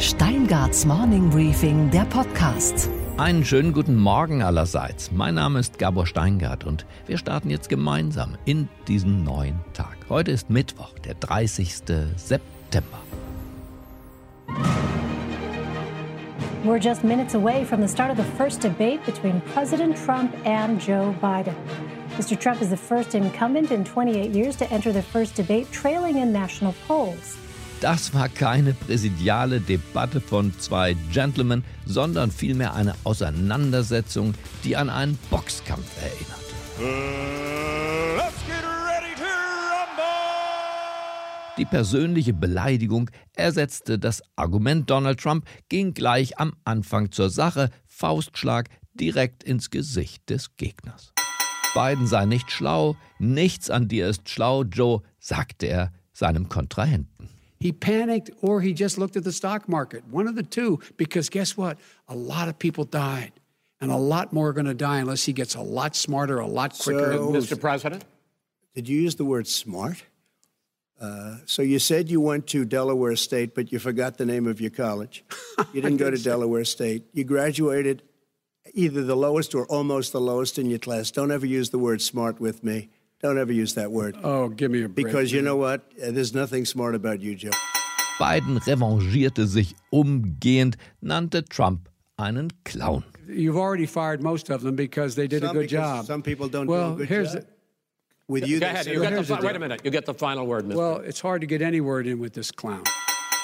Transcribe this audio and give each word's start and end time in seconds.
Steingarts 0.00 0.86
Morning 0.86 1.28
Briefing, 1.28 1.90
der 1.90 2.06
Podcast. 2.06 2.88
Einen 3.18 3.44
schönen 3.44 3.74
guten 3.74 3.96
Morgen 3.96 4.40
allerseits. 4.40 5.12
Mein 5.12 5.34
Name 5.34 5.58
ist 5.58 5.78
Gabor 5.78 6.06
Steingart 6.06 6.64
und 6.64 6.86
wir 7.06 7.18
starten 7.18 7.50
jetzt 7.50 7.68
gemeinsam 7.68 8.38
in 8.46 8.70
diesen 8.88 9.24
neuen 9.24 9.60
Tag. 9.74 9.98
Heute 10.08 10.30
ist 10.30 10.48
Mittwoch, 10.48 10.98
der 11.00 11.20
30. 11.20 11.82
September. 12.16 12.98
We're 16.64 16.80
just 16.82 17.04
minutes 17.04 17.34
away 17.34 17.66
from 17.66 17.82
the 17.82 17.88
start 17.88 18.10
of 18.10 18.16
the 18.16 18.32
first 18.38 18.62
debate 18.62 19.04
between 19.04 19.42
President 19.52 19.98
Trump 20.02 20.34
and 20.46 20.80
Joe 20.80 21.14
Biden. 21.20 21.54
Mr. 22.16 22.40
Trump 22.40 22.62
is 22.62 22.70
the 22.70 22.76
first 22.76 23.14
incumbent 23.14 23.70
in 23.70 23.84
28 23.84 24.30
years 24.34 24.56
to 24.56 24.64
enter 24.72 24.92
the 24.92 25.02
first 25.02 25.36
debate, 25.36 25.70
trailing 25.72 26.16
in 26.16 26.32
national 26.32 26.74
polls. 26.88 27.36
Das 27.80 28.12
war 28.12 28.28
keine 28.28 28.74
präsidiale 28.74 29.58
Debatte 29.58 30.20
von 30.20 30.52
zwei 30.58 30.94
Gentlemen, 31.12 31.64
sondern 31.86 32.30
vielmehr 32.30 32.74
eine 32.74 32.94
Auseinandersetzung, 33.04 34.34
die 34.64 34.76
an 34.76 34.90
einen 34.90 35.18
Boxkampf 35.30 35.90
erinnert. 36.02 36.40
Die 41.56 41.64
persönliche 41.64 42.34
Beleidigung 42.34 43.10
ersetzte 43.34 43.98
das 43.98 44.22
Argument. 44.36 44.88
Donald 44.88 45.18
Trump 45.20 45.46
ging 45.70 45.94
gleich 45.94 46.38
am 46.38 46.52
Anfang 46.64 47.12
zur 47.12 47.30
Sache, 47.30 47.70
Faustschlag 47.86 48.68
direkt 48.92 49.42
ins 49.42 49.70
Gesicht 49.70 50.28
des 50.28 50.54
Gegners. 50.56 51.14
Biden 51.72 52.06
sei 52.06 52.26
nicht 52.26 52.50
schlau, 52.50 52.96
nichts 53.18 53.70
an 53.70 53.88
dir 53.88 54.08
ist 54.08 54.28
schlau, 54.28 54.64
Joe, 54.64 55.02
sagte 55.18 55.66
er 55.66 55.92
seinem 56.12 56.48
Kontrahenten. 56.50 57.39
He 57.60 57.72
panicked 57.72 58.30
or 58.40 58.62
he 58.62 58.72
just 58.72 58.96
looked 58.96 59.16
at 59.16 59.24
the 59.24 59.32
stock 59.32 59.68
market. 59.68 60.02
One 60.08 60.26
of 60.26 60.34
the 60.34 60.42
two, 60.42 60.80
because 60.96 61.28
guess 61.28 61.56
what? 61.56 61.78
A 62.08 62.16
lot 62.16 62.48
of 62.48 62.58
people 62.58 62.84
died. 62.84 63.32
And 63.82 63.90
a 63.90 63.96
lot 63.96 64.32
more 64.32 64.48
are 64.48 64.52
going 64.52 64.66
to 64.66 64.74
die 64.74 64.98
unless 64.98 65.24
he 65.24 65.32
gets 65.32 65.54
a 65.54 65.62
lot 65.62 65.96
smarter, 65.96 66.38
a 66.38 66.46
lot 66.46 66.78
quicker. 66.78 67.12
So, 67.14 67.32
Mr. 67.32 67.58
President? 67.58 68.04
Did 68.74 68.88
you 68.88 69.00
use 69.00 69.14
the 69.14 69.24
word 69.24 69.46
smart? 69.46 70.02
Uh, 71.00 71.36
so 71.46 71.62
you 71.62 71.78
said 71.78 72.10
you 72.10 72.20
went 72.20 72.46
to 72.48 72.66
Delaware 72.66 73.16
State, 73.16 73.54
but 73.54 73.72
you 73.72 73.78
forgot 73.78 74.18
the 74.18 74.26
name 74.26 74.46
of 74.46 74.60
your 74.60 74.70
college. 74.70 75.24
You 75.74 75.82
didn't 75.82 75.98
go 75.98 76.10
to 76.10 76.16
Delaware 76.16 76.64
State. 76.64 77.04
You 77.12 77.22
graduated 77.22 78.02
either 78.72 79.04
the 79.04 79.14
lowest 79.14 79.54
or 79.54 79.66
almost 79.66 80.10
the 80.10 80.20
lowest 80.20 80.58
in 80.58 80.70
your 80.70 80.78
class. 80.78 81.10
Don't 81.10 81.30
ever 81.30 81.44
use 81.44 81.68
the 81.68 81.78
word 81.78 82.00
smart 82.00 82.40
with 82.40 82.64
me. 82.64 82.88
Don't 83.22 83.38
ever 83.38 83.52
use 83.52 83.74
that 83.74 83.90
word. 83.90 84.16
Oh, 84.22 84.48
give 84.48 84.70
me 84.70 84.82
a 84.82 84.88
break. 84.88 85.06
Because 85.06 85.30
you 85.30 85.42
know 85.42 85.56
what? 85.56 85.82
There's 85.98 86.34
nothing 86.34 86.64
smart 86.64 86.94
about 86.94 87.20
you, 87.20 87.34
Joe. 87.34 87.50
Biden 88.18 88.58
revanchierte 88.58 89.46
sich 89.46 89.74
umgehend, 89.90 90.76
nannte 91.02 91.44
Trump 91.48 91.88
einen 92.16 92.50
Clown. 92.64 93.04
You've 93.28 93.56
already 93.56 93.86
fired 93.86 94.22
most 94.22 94.50
of 94.50 94.62
them 94.62 94.74
because 94.74 95.14
they 95.14 95.26
did 95.26 95.42
Some 95.42 95.56
a 95.56 95.60
good 95.60 95.68
job. 95.68 96.06
Some 96.06 96.22
people 96.22 96.48
don't 96.48 96.66
well, 96.66 96.90
do 96.90 96.94
a 96.94 96.96
good 96.98 97.08
here's 97.08 97.32
job. 97.32 97.42
The, 97.42 97.60
With 98.28 98.46
you, 98.46 98.60
Go 98.60 98.66
ahead. 98.66 98.86
You 98.86 99.00
get 99.00 99.12
here's 99.12 99.26
the, 99.26 99.36
the 99.36 99.46
wait 99.46 99.56
a 99.56 99.58
minute. 99.58 99.80
You 99.84 99.90
get 99.90 100.06
the 100.06 100.14
final 100.14 100.46
word, 100.46 100.64
Mr. 100.64 100.76
well, 100.76 100.96
it's 100.98 101.20
hard 101.20 101.40
to 101.40 101.48
get 101.48 101.62
any 101.62 101.80
word 101.80 102.06
in 102.06 102.20
with 102.20 102.32
this 102.34 102.52
clown. 102.52 102.84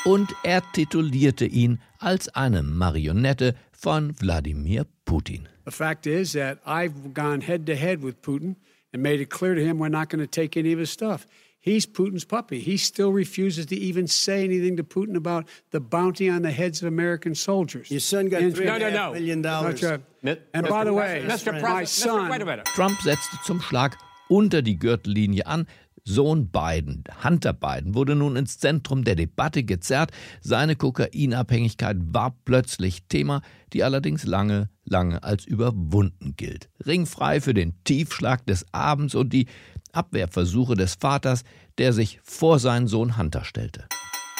Und 0.04 0.32
er 0.44 0.62
titulierte 0.72 1.44
ihn 1.44 1.80
als 1.98 2.28
eine 2.36 2.62
Marionette 2.62 3.56
von 3.72 4.14
Wladimir 4.20 4.86
Putin. 5.04 5.48
The 5.64 5.72
fact 5.72 6.06
is 6.06 6.32
that 6.34 6.60
I've 6.64 7.12
gone 7.12 7.40
head 7.40 7.66
to 7.66 7.74
head 7.74 8.00
with 8.00 8.22
Putin 8.22 8.54
and 8.96 9.02
made 9.02 9.20
it 9.20 9.28
clear 9.28 9.54
to 9.54 9.62
him 9.62 9.78
we're 9.78 9.88
not 9.90 10.08
going 10.08 10.20
to 10.20 10.26
take 10.26 10.56
any 10.56 10.72
of 10.72 10.78
his 10.78 10.90
stuff. 10.90 11.26
He's 11.60 11.84
Putin's 11.84 12.24
puppy. 12.24 12.60
He 12.60 12.76
still 12.78 13.12
refuses 13.12 13.66
to 13.66 13.76
even 13.76 14.06
say 14.06 14.44
anything 14.44 14.76
to 14.78 14.84
Putin 14.84 15.16
about 15.16 15.46
the 15.72 15.80
bounty 15.80 16.28
on 16.30 16.42
the 16.42 16.50
heads 16.52 16.80
of 16.80 16.88
American 16.88 17.34
soldiers. 17.34 17.90
Your 17.90 18.00
son 18.00 18.28
got 18.28 18.40
And- 18.42 18.54
three 18.56 18.66
No, 18.66 18.78
no, 18.78 18.88
no. 18.90 19.12
million 19.12 19.42
dollars. 19.42 19.80
That's 19.80 20.00
right. 20.24 20.40
And 20.54 20.66
Mr. 20.66 20.70
by 20.70 20.84
the 20.84 20.94
way, 20.94 21.22
President, 21.26 21.58
Mr. 21.58 21.62
my 21.62 21.68
President, 21.74 21.88
son, 21.88 22.20
Mr. 22.20 22.30
Wait 22.30 22.42
a 22.42 22.46
minute. 22.46 22.64
Trump 22.66 22.98
setzte 23.00 23.36
zum 23.44 23.60
Schlag 23.60 23.96
unter 24.30 24.62
die 24.62 24.78
Gürtellinie 24.78 25.44
an. 25.46 25.66
Sohn 26.06 26.50
Biden, 26.50 27.02
Hunter 27.24 27.52
Biden, 27.52 27.94
wurde 27.94 28.14
nun 28.14 28.36
ins 28.36 28.58
Zentrum 28.58 29.02
der 29.02 29.16
Debatte 29.16 29.64
gezerrt. 29.64 30.12
Seine 30.40 30.76
Kokainabhängigkeit 30.76 31.96
war 32.00 32.36
plötzlich 32.44 33.02
Thema, 33.08 33.42
die 33.72 33.82
allerdings 33.82 34.24
lange, 34.24 34.70
lange 34.84 35.22
als 35.24 35.44
überwunden 35.44 36.34
gilt. 36.36 36.70
Ringfrei 36.86 37.40
für 37.40 37.54
den 37.54 37.74
Tiefschlag 37.82 38.46
des 38.46 38.64
Abends 38.72 39.16
und 39.16 39.32
die 39.32 39.46
Abwehrversuche 39.92 40.76
des 40.76 40.94
Vaters, 40.94 41.42
der 41.78 41.92
sich 41.92 42.20
vor 42.22 42.60
seinen 42.60 42.86
Sohn 42.86 43.18
Hunter 43.18 43.44
stellte. 43.44 43.86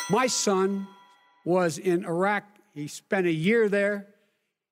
My 0.09 0.29
son 0.29 0.87
was 1.45 1.79
in 1.79 2.05
Iraq. 2.05 2.45
He 2.75 2.87
spent 2.87 3.27
a 3.27 3.31
year 3.31 3.69
there. 3.69 4.07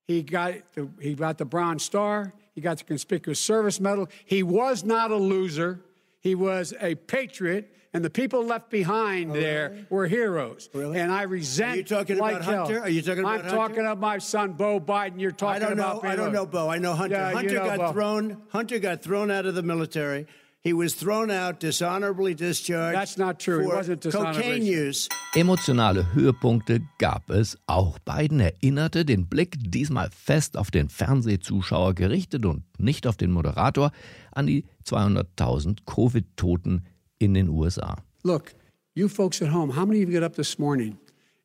He 0.07 0.23
got 0.23 0.63
the, 0.77 0.89
he 1.01 1.17
got 1.17 1.39
the 1.39 1.45
Bronze 1.45 1.85
Star. 1.85 2.33
He 2.55 2.61
got 2.61 2.79
the 2.79 2.85
Conspicuous 2.85 3.45
Service 3.45 3.81
Medal. 3.81 4.07
He 4.25 4.45
was 4.45 4.85
not 4.85 5.11
a 5.11 5.17
loser. 5.17 5.81
He 6.25 6.35
was 6.35 6.73
a 6.81 6.95
patriot, 6.95 7.71
and 7.93 8.03
the 8.03 8.09
people 8.09 8.47
left 8.47 8.71
behind 8.71 9.33
oh, 9.33 9.35
there 9.35 9.87
were 9.91 10.07
heroes. 10.07 10.71
Really? 10.73 10.99
And 10.99 11.13
I 11.13 11.25
resent. 11.25 11.75
Are 11.75 11.77
you 11.77 11.85
talking 11.85 12.17
like 12.17 12.37
about 12.37 12.45
hell. 12.47 12.65
Hunter? 12.65 12.81
Are 12.81 12.89
you 12.89 13.03
talking 13.03 13.27
I'm 13.27 13.41
Hunter? 13.41 13.55
talking 13.55 13.79
about 13.81 14.01
my 14.01 14.17
son, 14.17 14.55
Bo 14.55 14.81
Biden. 14.81 15.21
You're 15.21 15.33
talking 15.33 15.63
I 15.63 15.67
don't 15.69 15.77
know. 15.77 15.99
about. 15.99 16.05
I 16.07 16.17
don't 16.17 16.33
know, 16.33 16.47
Bo. 16.47 16.71
I 16.71 16.79
know 16.79 16.95
Hunter. 16.95 17.17
Yeah, 17.17 17.29
you 17.29 17.37
Hunter 17.37 17.55
know 17.57 17.65
got 17.67 17.79
Bo. 17.79 17.93
thrown. 17.93 18.43
Hunter 18.49 18.79
got 18.79 19.03
thrown 19.03 19.31
out 19.31 19.45
of 19.45 19.55
the 19.55 19.63
military. 19.63 20.27
He 20.67 20.73
was 20.73 20.95
thrown 20.95 21.31
out, 21.31 21.61
dishonorably 21.61 22.35
discharged. 22.35 22.97
That's 22.97 23.19
not 23.19 23.39
true. 23.39 23.65
He 23.65 23.67
For 23.67 23.77
wasn't 23.77 24.63
use. 24.63 25.11
Emotionale 25.35 26.15
Höhepunkte 26.15 26.81
gab 26.97 27.29
es 27.29 27.59
auch. 27.67 27.99
Biden 27.99 28.41
erinnerte 28.41 29.05
den 29.05 29.27
Blick 29.27 29.57
diesmal 29.61 30.09
fest 30.11 30.57
auf 30.57 30.71
den 30.71 30.89
Fernsehzuschauer 30.89 31.93
gerichtet 31.93 32.47
und 32.47 32.63
nicht 32.79 33.07
auf 33.07 33.19
den 33.19 33.31
Moderator 33.31 33.93
an 34.33 34.47
die 34.47 34.65
200.000 34.87 35.85
Covid-Toten 35.85 36.87
in 37.19 37.35
den 37.35 37.51
USA. 37.51 37.99
Look, 38.23 38.55
you 38.95 39.09
folks 39.09 39.43
at 39.43 39.53
home, 39.53 39.77
how 39.77 39.85
many 39.85 40.03
of 40.03 40.09
you 40.09 40.19
got 40.19 40.25
up 40.25 40.35
this 40.35 40.59
morning 40.59 40.97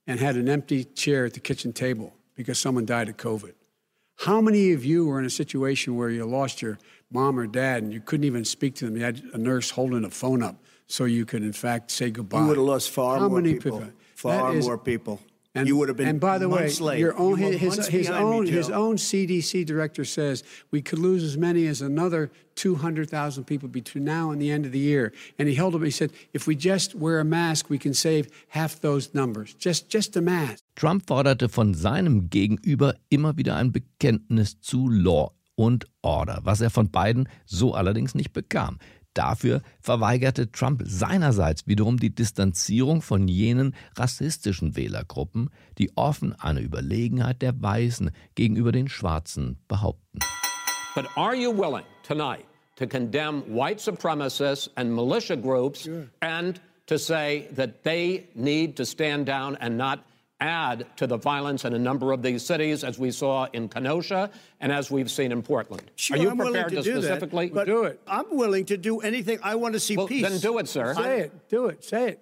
and 0.08 0.22
had 0.22 0.38
an 0.38 0.48
empty 0.48 0.86
chair 0.96 1.26
at 1.26 1.34
the 1.34 1.42
kitchen 1.42 1.74
table 1.74 2.14
because 2.38 2.58
someone 2.58 2.86
died 2.86 3.10
of 3.10 3.18
COVID? 3.18 3.54
How 4.26 4.40
many 4.40 4.74
of 4.74 4.86
you 4.86 5.06
were 5.06 5.20
in 5.20 5.26
a 5.26 5.30
situation 5.30 5.98
where 5.98 6.10
you 6.10 6.26
lost 6.26 6.62
your 6.62 6.78
mom 7.12 7.40
or 7.40 7.48
dad 7.48 7.84
and 7.84 7.94
you 7.94 8.02
couldn't 8.02 8.26
even 8.26 8.46
speak 8.46 8.76
to 8.76 8.86
them? 8.86 8.96
You 8.98 9.04
had 9.04 9.22
a 9.34 9.38
nurse 9.38 9.70
holding 9.72 10.04
a 10.06 10.10
phone 10.10 10.44
up 10.44 10.56
so 10.88 11.06
you 11.06 11.26
could, 11.26 11.44
in 11.44 11.54
fact, 11.54 11.92
say 11.92 12.10
goodbye. 12.10 12.42
You 12.42 12.48
would 12.48 12.58
have 12.58 12.66
lost 12.66 12.90
far 12.92 13.20
How 13.20 13.30
more 13.30 13.42
many 13.42 13.56
people. 13.56 13.80
people? 13.80 13.94
Far 14.16 14.52
That 14.52 14.58
is- 14.60 14.66
more 14.66 14.78
people. 14.78 15.20
And, 15.56 15.68
you 15.68 15.76
would 15.78 15.88
have 15.90 15.98
been. 15.98 16.08
And 16.08 16.20
by 16.20 16.38
the 16.38 16.48
way, 16.48 16.70
late. 16.80 17.00
your 17.00 17.18
own 17.18 17.40
You 17.40 17.46
were 17.48 17.52
his, 17.54 17.88
his 17.88 18.08
behind 18.08 18.30
me, 18.30 18.36
own 18.38 18.46
his 18.46 18.70
own 18.70 18.98
CDC 18.98 19.66
director 19.66 20.06
says 20.06 20.44
we 20.70 20.80
could 20.82 21.00
lose 21.00 21.24
as 21.24 21.38
many 21.38 21.66
as 21.66 21.82
another 21.82 22.30
200,000 22.56 23.46
people 23.46 23.68
between 23.68 24.04
now 24.04 24.30
and 24.30 24.40
the 24.40 24.52
end 24.52 24.66
of 24.68 24.72
the 24.72 24.80
year. 24.80 25.12
And 25.40 25.50
he 25.50 25.56
held 25.56 25.74
up. 25.74 25.82
He 25.84 25.90
said, 25.92 26.12
if 26.34 26.46
we 26.46 26.56
just 26.56 26.94
wear 26.94 27.20
a 27.20 27.26
mask, 27.26 27.68
we 27.70 27.80
can 27.80 27.96
save 27.96 28.30
half 28.50 28.80
those 28.80 29.14
numbers. 29.16 29.56
Just 29.56 29.90
just 29.90 30.16
a 30.16 30.22
mask. 30.22 30.64
Trump 30.76 31.08
forderte 31.08 31.50
von 31.50 31.74
seinem 31.74 32.30
Gegenüber 32.30 32.94
immer 33.10 33.36
wieder 33.36 33.56
ein 33.56 33.72
Bekenntnis 33.72 34.62
zu 34.62 34.88
Law 34.88 35.32
und 35.60 35.88
Order, 36.02 36.40
was 36.44 36.62
er 36.62 36.70
von 36.70 36.90
Biden 36.90 37.28
so 37.46 37.74
allerdings 37.74 38.16
nicht 38.16 38.32
bekam. 38.32 38.80
Dafür 39.14 39.62
verweigerte 39.82 40.50
Trump 40.54 40.84
seinerseits 40.86 41.68
wiederum 41.68 41.98
die 41.98 42.16
Distanzierung 42.16 43.02
von 43.02 43.28
jenen 43.28 43.76
rassistischen 43.98 44.78
Wählergruppen, 44.78 45.50
die 45.78 45.92
offen 45.98 46.34
eine 46.40 46.62
Überlegenheit 46.62 47.42
der 47.42 47.62
Weißen 47.62 48.12
gegenüber 48.36 48.72
den 48.72 48.88
Schwarzen 48.88 49.58
behaupten. 49.68 50.20
But 50.96 51.08
are 51.18 51.36
you 51.36 51.52
willing 51.52 51.84
tonight 52.04 52.46
to 52.78 52.88
condemn 52.88 53.44
white 53.54 53.82
supremacists 53.82 54.70
and 54.78 54.96
militia 54.96 55.36
groups 55.36 55.90
and 56.22 56.62
to 56.86 56.98
say 56.98 57.50
that 57.54 57.84
they 57.84 58.30
need 58.34 58.78
to 58.78 58.86
stand 58.86 59.28
down 59.28 59.58
and 59.58 59.78
not 59.78 60.00
add 60.40 60.86
to 60.98 61.08
the 61.08 61.18
violence 61.18 61.66
in 61.66 61.74
a 61.74 61.80
number 61.80 62.12
of 62.12 62.22
these 62.22 62.46
cities, 62.46 62.84
as 62.84 62.98
we 62.98 63.12
saw 63.12 63.48
in 63.54 63.70
Kenosha 63.70 64.30
and 64.60 64.72
as 64.72 64.90
we've 64.90 65.12
seen 65.12 65.32
in 65.32 65.42
Portland? 65.42 65.92
Sure, 65.96 66.18
are 66.18 66.20
you 66.20 66.30
I'm 66.30 66.38
prepared 66.38 66.70
to, 66.70 66.76
to, 66.78 66.82
do 66.82 67.02
specifically? 67.02 67.48
that, 67.48 67.54
but 67.54 67.68
Do 67.68 67.84
it. 67.84 68.00
I'm 68.08 68.26
willing 68.36 68.66
to 68.66 68.78
do 68.78 69.00
anything. 69.00 69.40
I 69.44 69.56
want 69.56 69.74
to 69.74 69.80
see 69.80 69.98
well, 69.98 70.08
peace. 70.08 70.28
then 70.28 70.40
do 70.40 70.58
it, 70.58 70.68
sir. 70.68 70.94
Say 70.96 71.20
it. 71.22 71.50
Do 71.50 71.68
it. 71.68 71.84
Say 71.84 72.10
it. 72.10 72.20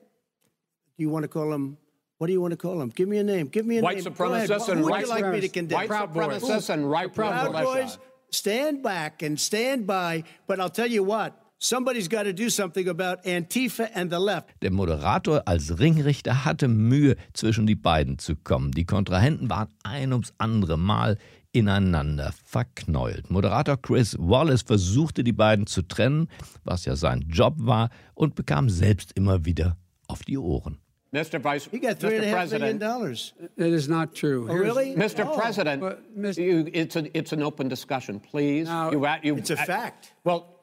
Do 0.97 1.03
you 1.03 1.09
want 1.09 1.23
to 1.23 1.29
call 1.29 1.53
him? 1.53 1.77
What 2.17 2.27
do 2.27 2.33
you 2.33 2.41
want 2.41 2.51
to 2.51 2.57
call 2.57 2.81
him? 2.81 2.89
Give 2.89 3.07
me 3.07 3.19
a 3.19 3.23
name. 3.23 3.47
Give 3.47 3.65
me 3.65 3.77
a 3.77 3.81
White 3.81 3.97
name. 3.97 4.05
Supremacists 4.05 4.69
and 4.69 4.83
would 4.83 4.89
white 4.89 5.05
you 5.05 5.09
like 5.09 5.27
me 5.27 5.41
to 5.41 5.49
condemn? 5.49 5.77
White 5.77 5.87
Proud 5.87 6.13
Boys. 6.13 6.69
and 6.69 6.89
right 6.89 7.13
Proud 7.13 7.51
militia. 7.51 7.63
Boys, 7.63 7.97
stand 8.31 8.81
back 8.81 9.21
and 9.21 9.39
stand 9.39 9.85
by. 9.85 10.23
But 10.47 10.59
I'll 10.59 10.69
tell 10.69 10.87
you 10.87 11.03
what, 11.03 11.39
somebody's 11.59 12.07
got 12.09 12.23
to 12.23 12.33
do 12.33 12.49
something 12.49 12.87
about 12.87 13.23
Antifa 13.25 13.89
and 13.93 14.11
the 14.11 14.19
left. 14.19 14.49
Der 14.61 14.71
Moderator 14.71 15.41
als 15.45 15.79
Ringrichter 15.79 16.45
hatte 16.45 16.67
Mühe, 16.67 17.15
zwischen 17.33 17.67
die 17.67 17.75
beiden 17.75 18.19
zu 18.19 18.35
kommen. 18.35 18.71
Die 18.71 18.85
Kontrahenten 18.85 19.49
waren 19.49 19.69
ein 19.83 20.13
ums 20.13 20.33
andere 20.37 20.77
Mal 20.77 21.17
ineinander 21.51 22.33
verknäult. 22.45 23.29
Moderator 23.31 23.77
Chris 23.77 24.15
Wallace 24.19 24.61
versuchte 24.61 25.23
die 25.23 25.33
beiden 25.33 25.65
zu 25.65 25.81
trennen, 25.81 26.27
was 26.63 26.85
ja 26.85 26.95
sein 26.95 27.25
Job 27.29 27.55
war, 27.57 27.89
und 28.13 28.35
bekam 28.35 28.69
selbst 28.69 29.13
immer 29.13 29.45
wieder 29.45 29.77
auf 30.07 30.23
die 30.23 30.37
Ohren. 30.37 30.79
Mr. 31.17 31.39
Vice 31.41 31.67
He 31.71 31.79
got 31.79 31.99
three 31.99 32.15
and 32.17 32.25
a 32.25 32.27
Mr. 32.27 32.37
half 32.37 32.51
million 32.51 32.77
President, 32.77 32.79
dollars. 32.79 33.33
That 33.57 33.73
is 33.73 33.87
not 33.87 34.13
true. 34.13 34.47
Oh, 34.49 34.53
really? 34.55 34.95
Mr. 34.95 35.25
Oh. 35.25 35.37
President, 35.39 35.81
But, 35.81 35.99
Mr. 36.17 36.37
you, 36.43 36.69
it's, 36.73 36.95
a, 36.95 37.17
it's 37.17 37.33
an 37.33 37.41
open 37.43 37.67
discussion. 37.69 38.19
Please. 38.19 38.67
Now, 38.67 38.91
you, 38.91 39.05
you, 39.23 39.37
It's 39.37 39.49
a 39.51 39.59
I- 39.59 39.65
fact. 39.65 40.13
Well, 40.23 40.57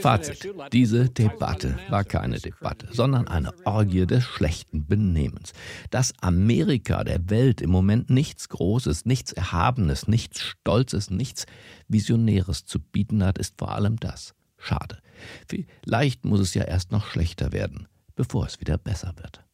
Fazit. 0.00 0.46
Diese 0.72 1.08
Debatte 1.08 1.76
war 1.88 2.04
keine 2.04 2.38
Debatte, 2.38 2.88
sondern 2.92 3.26
eine 3.26 3.52
Orgie 3.64 4.06
des 4.06 4.22
schlechten 4.24 4.86
Benehmens. 4.86 5.52
Dass 5.90 6.12
Amerika 6.20 7.02
der 7.02 7.28
Welt 7.28 7.60
im 7.60 7.70
Moment 7.70 8.10
nichts 8.10 8.48
Großes, 8.48 9.06
nichts 9.06 9.32
Erhabenes, 9.32 10.06
nichts 10.06 10.42
Stolzes, 10.42 11.10
nichts 11.10 11.46
Visionäres 11.88 12.64
zu 12.64 12.78
bieten 12.78 13.24
hat, 13.24 13.38
ist 13.38 13.54
vor 13.58 13.72
allem 13.72 13.96
das. 13.98 14.34
Schade. 14.56 14.98
Vielleicht 15.84 16.24
muss 16.24 16.38
es 16.40 16.54
ja 16.54 16.62
erst 16.64 16.92
noch 16.92 17.06
schlechter 17.06 17.52
werden, 17.52 17.88
bevor 18.14 18.46
es 18.46 18.60
wieder 18.60 18.78
besser 18.78 19.14
wird. 19.16 19.44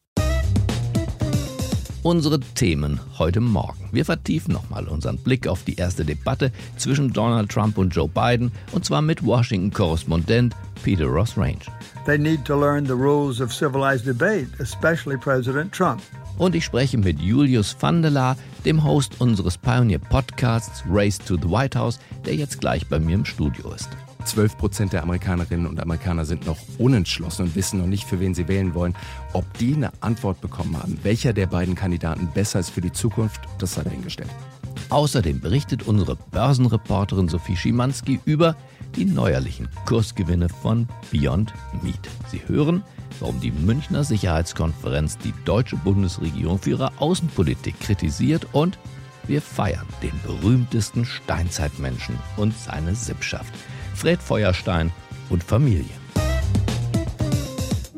Unsere 2.05 2.39
Themen 2.39 2.99
heute 3.17 3.41
Morgen. 3.41 3.89
Wir 3.91 4.05
vertiefen 4.05 4.53
nochmal 4.53 4.87
unseren 4.87 5.17
Blick 5.17 5.47
auf 5.47 5.63
die 5.63 5.73
erste 5.73 6.05
Debatte 6.05 6.51
zwischen 6.77 7.11
Donald 7.11 7.49
Trump 7.49 7.79
und 7.79 7.95
Joe 7.95 8.07
Biden, 8.07 8.51
und 8.73 8.85
zwar 8.85 9.01
mit 9.01 9.25
Washington-Korrespondent 9.25 10.55
Peter 10.83 11.07
Ross 11.07 11.35
Range. 11.35 11.57
They 12.05 12.19
need 12.19 12.45
to 12.45 12.55
learn 12.55 12.85
the 12.85 12.93
rules 12.93 13.41
of 13.41 13.51
civilized 13.51 14.05
debate, 14.05 14.49
especially 14.59 15.17
President 15.17 15.73
Trump. 15.73 15.99
Und 16.37 16.53
ich 16.53 16.65
spreche 16.65 16.99
mit 16.99 17.19
Julius 17.19 17.75
van 17.79 18.03
der 18.03 18.11
Laar, 18.11 18.37
dem 18.65 18.83
Host 18.83 19.13
unseres 19.17 19.57
Pioneer-Podcasts 19.57 20.83
Race 20.87 21.17
to 21.17 21.37
the 21.37 21.49
White 21.49 21.75
House, 21.75 21.97
der 22.23 22.35
jetzt 22.35 22.61
gleich 22.61 22.87
bei 22.87 22.99
mir 22.99 23.15
im 23.15 23.25
Studio 23.25 23.73
ist. 23.73 23.89
12 24.25 24.57
Prozent 24.57 24.93
der 24.93 25.03
Amerikanerinnen 25.03 25.67
und 25.67 25.79
Amerikaner 25.79 26.25
sind 26.25 26.45
noch 26.45 26.57
unentschlossen 26.77 27.43
und 27.43 27.55
wissen 27.55 27.79
noch 27.79 27.87
nicht, 27.87 28.05
für 28.05 28.19
wen 28.19 28.33
sie 28.33 28.47
wählen 28.47 28.73
wollen. 28.73 28.95
Ob 29.33 29.45
die 29.57 29.73
eine 29.73 29.91
Antwort 30.01 30.41
bekommen 30.41 30.77
haben, 30.77 30.97
welcher 31.03 31.33
der 31.33 31.47
beiden 31.47 31.75
Kandidaten 31.75 32.27
besser 32.33 32.59
ist 32.59 32.69
für 32.69 32.81
die 32.81 32.91
Zukunft, 32.91 33.41
das 33.59 33.75
sei 33.75 33.83
dahingestellt. 33.83 34.31
Außerdem 34.89 35.39
berichtet 35.39 35.87
unsere 35.87 36.15
Börsenreporterin 36.15 37.29
Sophie 37.29 37.55
Schimanski 37.55 38.19
über 38.25 38.55
die 38.95 39.05
neuerlichen 39.05 39.67
Kursgewinne 39.85 40.49
von 40.49 40.87
Beyond 41.11 41.53
Meat. 41.81 42.09
Sie 42.31 42.41
hören, 42.47 42.83
warum 43.19 43.39
die 43.39 43.51
Münchner 43.51 44.03
Sicherheitskonferenz 44.03 45.17
die 45.17 45.33
deutsche 45.45 45.75
Bundesregierung 45.77 46.59
für 46.59 46.71
ihre 46.71 46.91
Außenpolitik 46.99 47.79
kritisiert 47.79 48.47
und 48.53 48.77
wir 49.27 49.41
feiern 49.41 49.87
den 50.03 50.13
berühmtesten 50.23 51.03
Steinzeitmenschen 51.03 52.17
und 52.37 52.55
seine 52.57 52.93
Sippschaft, 52.93 53.53
Fred 53.95 54.21
Feuerstein 54.21 54.91
und 55.29 55.43
Familie. 55.43 55.85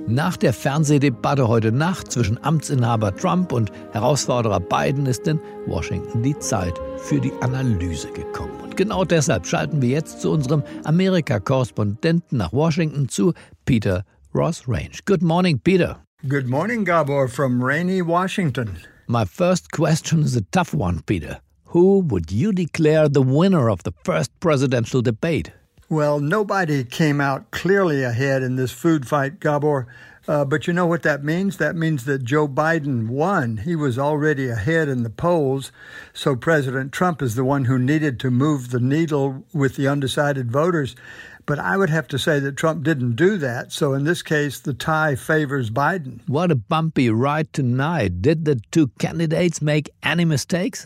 Nach 0.10 0.38
der 0.38 0.54
Fernsehdebatte 0.54 1.50
heute 1.50 1.74
Nacht 1.74 2.14
zwischen 2.14 2.42
Amtsinhaber 2.42 3.14
Trump 3.14 3.52
und 3.52 3.74
Herausforderer 3.92 4.62
Biden 4.62 5.06
ist 5.06 5.28
in 5.28 5.38
Washington 5.66 6.24
die 6.24 6.38
Zeit 6.40 6.74
für 6.98 7.20
die 7.20 7.34
Analyse 7.42 8.10
gekommen. 8.14 8.58
Und 8.64 8.78
genau 8.78 9.04
deshalb 9.04 9.46
schalten 9.46 9.82
wir 9.82 9.90
jetzt 9.90 10.22
zu 10.22 10.32
unserem 10.32 10.64
Amerika-Korrespondenten 10.86 12.38
nach 12.38 12.54
Washington 12.54 13.10
zu 13.10 13.34
Peter 13.66 14.06
Ross 14.34 14.64
Range. 14.66 14.98
Good 15.06 15.22
morning, 15.22 15.60
Peter. 15.60 15.98
Good 16.30 16.48
morning, 16.48 16.86
Gabor 16.86 17.28
from 17.28 17.62
rainy 17.62 18.02
Washington. 18.02 18.78
My 19.08 19.26
first 19.26 19.72
question 19.72 20.24
is 20.24 20.38
a 20.38 20.42
tough 20.52 20.74
one, 20.74 21.02
Peter. 21.06 21.40
Who 21.74 22.00
would 22.10 22.32
you 22.32 22.54
declare 22.54 23.10
the 23.10 23.22
winner 23.22 23.70
of 23.70 23.84
the 23.84 23.92
first 24.06 24.32
presidential 24.40 25.02
debate? 25.02 25.52
Well, 25.90 26.20
nobody 26.20 26.84
came 26.84 27.22
out 27.22 27.50
clearly 27.52 28.04
ahead 28.04 28.44
in 28.44 28.58
this 28.58 28.74
food 28.74 29.08
fight, 29.08 29.40
Gabor. 29.40 29.88
Uh, 30.28 30.44
but 30.44 30.68
you 30.68 30.74
know 30.74 30.86
what 30.86 31.04
that 31.04 31.24
means? 31.24 31.56
That 31.56 31.78
means 31.78 32.04
that 32.04 32.26
Joe 32.26 32.46
Biden 32.46 33.08
won. 33.08 33.58
He 33.58 33.74
was 33.74 33.98
already 33.98 34.50
ahead 34.50 34.90
in 34.90 35.04
the 35.04 35.10
polls. 35.10 35.72
So 36.12 36.36
President 36.36 36.92
Trump 36.92 37.22
is 37.22 37.36
the 37.36 37.46
one 37.46 37.66
who 37.66 37.80
needed 37.80 38.20
to 38.20 38.30
move 38.30 38.72
the 38.72 38.82
needle 38.82 39.46
with 39.54 39.78
the 39.78 39.88
undecided 39.88 40.52
voters. 40.52 40.98
But 41.46 41.60
I 41.60 41.78
would 41.78 41.90
have 41.90 42.10
to 42.10 42.20
say 42.20 42.42
that 42.42 42.58
Trump 42.58 42.84
didn't 42.84 43.16
do 43.16 43.38
that. 43.38 43.72
So 43.72 43.94
in 43.94 44.04
this 44.04 44.22
case, 44.22 44.60
the 44.60 44.74
tie 44.74 45.16
favors 45.16 45.70
Biden. 45.70 46.20
What 46.28 46.52
a 46.52 46.56
bumpy 46.56 47.10
ride 47.10 47.54
tonight. 47.54 48.22
Did 48.22 48.44
the 48.44 48.60
two 48.72 48.88
candidates 49.00 49.62
make 49.62 49.90
any 50.04 50.26
mistakes? 50.26 50.86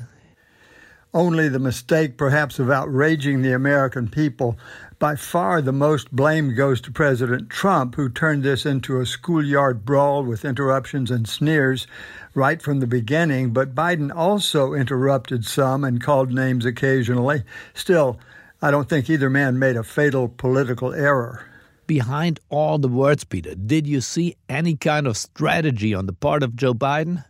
only 1.14 1.50
the 1.50 1.60
mistake, 1.60 2.18
perhaps, 2.18 2.60
of 2.60 2.70
outraging 2.70 3.42
the 3.42 3.54
American 3.54 4.08
people. 4.08 4.58
By 5.02 5.16
far, 5.16 5.64
the 5.64 5.72
most 5.72 6.12
blame 6.12 6.54
goes 6.54 6.80
to 6.82 6.92
President 6.92 7.50
Trump, 7.50 7.96
who 7.96 8.08
turned 8.08 8.44
this 8.44 8.68
into 8.68 9.00
a 9.00 9.06
schoolyard 9.08 9.84
brawl 9.84 10.24
with 10.24 10.46
interruptions 10.46 11.10
and 11.10 11.28
sneers 11.28 11.88
right 12.36 12.62
from 12.62 12.82
the 12.82 12.86
beginning. 12.86 13.50
But 13.50 13.74
Biden 13.74 14.16
also 14.16 14.76
interrupted 14.76 15.44
some 15.44 15.84
and 15.84 16.04
called 16.04 16.32
names 16.32 16.68
occasionally. 16.68 17.42
Still, 17.74 18.20
I 18.62 18.70
don't 18.70 18.88
think 18.88 19.10
either 19.10 19.28
man 19.28 19.58
made 19.58 19.76
a 19.76 19.82
fatal 19.82 20.28
political 20.28 20.94
error. 20.94 21.48
Behind 21.88 22.40
all 22.50 22.78
the 22.78 22.88
words, 22.88 23.24
Peter, 23.24 23.56
did 23.56 23.88
you 23.88 24.02
see 24.02 24.36
any 24.48 24.76
kind 24.76 25.08
of 25.08 25.18
strategy 25.18 25.96
on 25.96 26.06
the 26.06 26.14
part 26.14 26.44
of 26.44 26.56
Joe 26.56 26.76
Biden? 26.76 27.26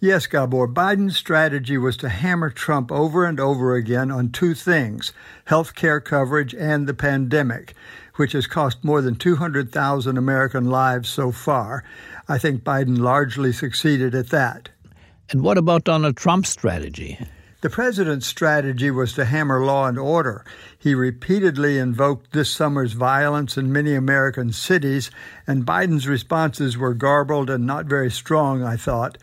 Yes, 0.00 0.28
Gabor, 0.28 0.68
Biden's 0.68 1.16
strategy 1.16 1.76
was 1.76 1.96
to 1.96 2.08
hammer 2.08 2.50
Trump 2.50 2.92
over 2.92 3.24
and 3.24 3.40
over 3.40 3.74
again 3.74 4.12
on 4.12 4.30
two 4.30 4.54
things 4.54 5.12
health 5.46 5.74
care 5.74 6.00
coverage 6.00 6.54
and 6.54 6.86
the 6.86 6.94
pandemic, 6.94 7.74
which 8.14 8.30
has 8.30 8.46
cost 8.46 8.84
more 8.84 9.02
than 9.02 9.16
200,000 9.16 10.16
American 10.16 10.70
lives 10.70 11.08
so 11.08 11.32
far. 11.32 11.82
I 12.28 12.38
think 12.38 12.62
Biden 12.62 12.98
largely 12.98 13.52
succeeded 13.52 14.14
at 14.14 14.28
that. 14.28 14.68
And 15.30 15.42
what 15.42 15.58
about 15.58 15.82
Donald 15.82 16.16
Trump's 16.16 16.50
strategy? 16.50 17.18
The 17.60 17.68
president's 17.68 18.28
strategy 18.28 18.92
was 18.92 19.14
to 19.14 19.24
hammer 19.24 19.64
law 19.64 19.88
and 19.88 19.98
order. 19.98 20.44
He 20.78 20.94
repeatedly 20.94 21.76
invoked 21.76 22.32
this 22.32 22.50
summer's 22.50 22.92
violence 22.92 23.56
in 23.56 23.72
many 23.72 23.96
American 23.96 24.52
cities, 24.52 25.10
and 25.44 25.66
Biden's 25.66 26.06
responses 26.06 26.78
were 26.78 26.94
garbled 26.94 27.50
and 27.50 27.66
not 27.66 27.86
very 27.86 28.12
strong, 28.12 28.62
I 28.62 28.76
thought. 28.76 29.18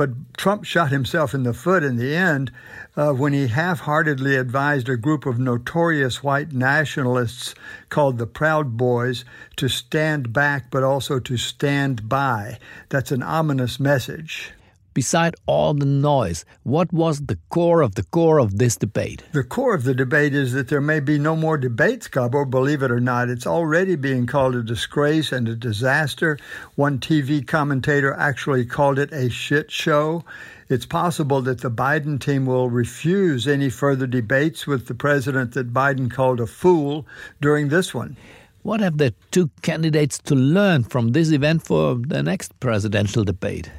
But 0.00 0.32
Trump 0.34 0.64
shot 0.64 0.90
himself 0.90 1.34
in 1.34 1.42
the 1.42 1.52
foot 1.52 1.82
in 1.82 1.96
the 1.96 2.16
end 2.16 2.50
uh, 2.96 3.12
when 3.12 3.34
he 3.34 3.48
half 3.48 3.80
heartedly 3.80 4.34
advised 4.34 4.88
a 4.88 4.96
group 4.96 5.26
of 5.26 5.38
notorious 5.38 6.22
white 6.22 6.52
nationalists 6.52 7.54
called 7.90 8.16
the 8.16 8.26
Proud 8.26 8.78
Boys 8.78 9.26
to 9.56 9.68
stand 9.68 10.32
back 10.32 10.70
but 10.70 10.82
also 10.82 11.18
to 11.20 11.36
stand 11.36 12.08
by. 12.08 12.58
That's 12.88 13.12
an 13.12 13.22
ominous 13.22 13.78
message. 13.78 14.54
Beside 14.92 15.36
all 15.46 15.72
the 15.74 15.86
noise, 15.86 16.44
what 16.64 16.92
was 16.92 17.20
the 17.20 17.38
core 17.48 17.80
of 17.80 17.94
the 17.94 18.02
core 18.02 18.40
of 18.40 18.58
this 18.58 18.76
debate? 18.76 19.22
The 19.32 19.44
core 19.44 19.74
of 19.74 19.84
the 19.84 19.94
debate 19.94 20.34
is 20.34 20.52
that 20.52 20.66
there 20.66 20.80
may 20.80 20.98
be 20.98 21.16
no 21.16 21.36
more 21.36 21.56
debates, 21.56 22.08
Gabor, 22.08 22.44
believe 22.44 22.82
it 22.82 22.90
or 22.90 22.98
not. 22.98 23.28
It's 23.28 23.46
already 23.46 23.94
being 23.94 24.26
called 24.26 24.56
a 24.56 24.64
disgrace 24.64 25.30
and 25.30 25.48
a 25.48 25.54
disaster. 25.54 26.38
One 26.74 26.98
TV 26.98 27.46
commentator 27.46 28.12
actually 28.14 28.66
called 28.66 28.98
it 28.98 29.12
a 29.12 29.30
shit 29.30 29.70
show. 29.70 30.24
It's 30.68 30.86
possible 30.86 31.40
that 31.42 31.60
the 31.60 31.70
Biden 31.70 32.20
team 32.20 32.46
will 32.46 32.68
refuse 32.68 33.46
any 33.46 33.70
further 33.70 34.08
debates 34.08 34.66
with 34.66 34.86
the 34.86 34.94
president 34.94 35.54
that 35.54 35.72
Biden 35.72 36.10
called 36.10 36.40
a 36.40 36.46
fool 36.46 37.06
during 37.40 37.68
this 37.68 37.94
one. 37.94 38.16
What 38.62 38.80
have 38.80 38.98
the 38.98 39.14
two 39.30 39.50
candidates 39.62 40.18
to 40.18 40.34
learn 40.34 40.84
from 40.84 41.12
this 41.12 41.30
event 41.30 41.64
for 41.64 41.94
the 41.94 42.22
next 42.22 42.58
presidential 42.60 43.24
debate? 43.24 43.70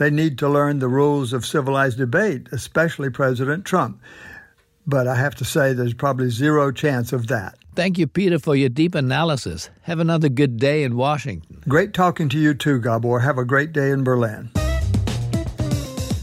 They 0.00 0.08
need 0.08 0.38
to 0.38 0.48
learn 0.48 0.78
the 0.78 0.88
rules 0.88 1.34
of 1.34 1.44
civilized 1.44 1.98
debate, 1.98 2.46
especially 2.52 3.10
President 3.10 3.66
Trump. 3.66 4.00
But 4.86 5.06
I 5.06 5.14
have 5.14 5.34
to 5.34 5.44
say, 5.44 5.74
there's 5.74 5.92
probably 5.92 6.30
zero 6.30 6.72
chance 6.72 7.12
of 7.12 7.26
that. 7.26 7.58
Thank 7.74 7.98
you, 7.98 8.06
Peter, 8.06 8.38
for 8.38 8.56
your 8.56 8.70
deep 8.70 8.94
analysis. 8.94 9.68
Have 9.82 9.98
another 9.98 10.30
good 10.30 10.56
day 10.56 10.84
in 10.84 10.96
Washington. 10.96 11.62
Great 11.68 11.92
talking 11.92 12.30
to 12.30 12.38
you 12.38 12.54
too, 12.54 12.80
Gabor. 12.80 13.20
Have 13.20 13.36
a 13.36 13.44
great 13.44 13.74
day 13.74 13.90
in 13.90 14.02
Berlin. 14.02 14.50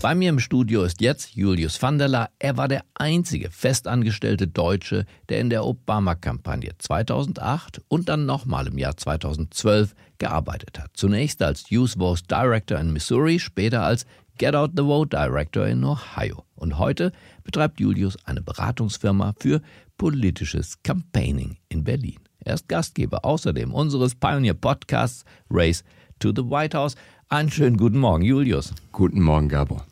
Bei 0.07 0.15
mir 0.15 0.29
im 0.29 0.39
Studio 0.39 0.83
ist 0.83 1.01
jetzt 1.01 1.35
Julius 1.35 1.81
van 1.81 1.97
der 1.97 2.07
Laar. 2.07 2.29
Er 2.39 2.55
war 2.55 2.69
der 2.69 2.85
einzige 2.93 3.51
festangestellte 3.51 4.47
Deutsche, 4.47 5.05
der 5.27 5.41
in 5.41 5.49
der 5.49 5.65
Obama-Kampagne 5.65 6.71
2008 6.77 7.81
und 7.89 8.07
dann 8.07 8.25
nochmal 8.25 8.67
im 8.67 8.77
Jahr 8.77 8.95
2012 8.95 9.93
gearbeitet 10.17 10.79
hat. 10.79 10.91
Zunächst 10.93 11.41
als 11.41 11.69
Youth 11.69 11.95
Vote 11.97 12.21
Director 12.31 12.79
in 12.79 12.93
Missouri, 12.93 13.37
später 13.37 13.83
als 13.83 14.05
Get 14.37 14.55
Out 14.55 14.71
the 14.77 14.83
Vote 14.83 15.09
Director 15.09 15.67
in 15.67 15.83
Ohio. 15.83 16.45
Und 16.55 16.79
heute 16.79 17.11
betreibt 17.43 17.81
Julius 17.81 18.15
eine 18.23 18.41
Beratungsfirma 18.41 19.33
für 19.37 19.61
politisches 19.97 20.81
Campaigning 20.83 21.57
in 21.67 21.83
Berlin. 21.83 22.19
Er 22.45 22.53
ist 22.53 22.69
Gastgeber 22.69 23.25
außerdem 23.25 23.73
unseres 23.73 24.15
Pioneer-Podcasts 24.15 25.25
Race 25.51 25.83
to 26.19 26.29
the 26.33 26.49
White 26.49 26.77
House. 26.77 26.95
Einen 27.27 27.51
schönen 27.51 27.75
guten 27.75 27.97
Morgen, 27.97 28.23
Julius. 28.23 28.73
Guten 28.93 29.21
Morgen, 29.21 29.49
Gabor. 29.49 29.85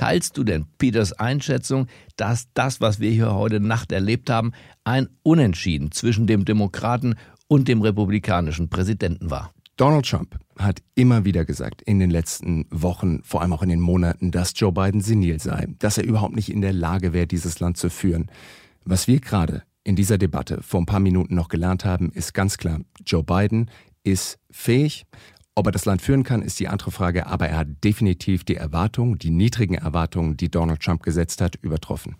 Teilst 0.00 0.38
du 0.38 0.44
denn 0.44 0.64
Peters 0.78 1.12
Einschätzung, 1.12 1.86
dass 2.16 2.48
das, 2.54 2.80
was 2.80 3.00
wir 3.00 3.10
hier 3.10 3.34
heute 3.34 3.60
Nacht 3.60 3.92
erlebt 3.92 4.30
haben, 4.30 4.52
ein 4.82 5.10
Unentschieden 5.22 5.92
zwischen 5.92 6.26
dem 6.26 6.46
Demokraten 6.46 7.16
und 7.48 7.68
dem 7.68 7.82
republikanischen 7.82 8.70
Präsidenten 8.70 9.30
war? 9.30 9.52
Donald 9.76 10.08
Trump 10.08 10.38
hat 10.58 10.80
immer 10.94 11.26
wieder 11.26 11.44
gesagt 11.44 11.82
in 11.82 11.98
den 11.98 12.08
letzten 12.08 12.64
Wochen, 12.70 13.22
vor 13.24 13.42
allem 13.42 13.52
auch 13.52 13.62
in 13.62 13.68
den 13.68 13.80
Monaten, 13.80 14.30
dass 14.30 14.54
Joe 14.56 14.72
Biden 14.72 15.02
senil 15.02 15.38
sei, 15.38 15.66
dass 15.78 15.98
er 15.98 16.04
überhaupt 16.04 16.34
nicht 16.34 16.50
in 16.50 16.62
der 16.62 16.72
Lage 16.72 17.12
wäre, 17.12 17.26
dieses 17.26 17.60
Land 17.60 17.76
zu 17.76 17.90
führen. 17.90 18.30
Was 18.86 19.06
wir 19.06 19.20
gerade 19.20 19.64
in 19.84 19.96
dieser 19.96 20.16
Debatte 20.16 20.62
vor 20.62 20.80
ein 20.80 20.86
paar 20.86 21.00
Minuten 21.00 21.34
noch 21.34 21.48
gelernt 21.48 21.84
haben, 21.84 22.10
ist 22.10 22.32
ganz 22.32 22.56
klar, 22.56 22.80
Joe 23.04 23.22
Biden 23.22 23.70
ist 24.02 24.38
fähig. 24.50 25.04
Ob 25.60 25.66
er 25.66 25.72
das 25.72 25.84
Land 25.84 26.00
führen 26.00 26.22
kann, 26.22 26.40
ist 26.40 26.58
die 26.58 26.68
andere 26.68 26.90
Frage, 26.90 27.26
aber 27.26 27.46
er 27.46 27.58
hat 27.58 27.68
definitiv 27.84 28.44
die 28.44 28.56
Erwartungen, 28.56 29.18
die 29.18 29.28
niedrigen 29.28 29.74
Erwartungen, 29.74 30.38
die 30.38 30.50
Donald 30.50 30.80
Trump 30.80 31.02
gesetzt 31.02 31.42
hat, 31.42 31.56
übertroffen. 31.56 32.16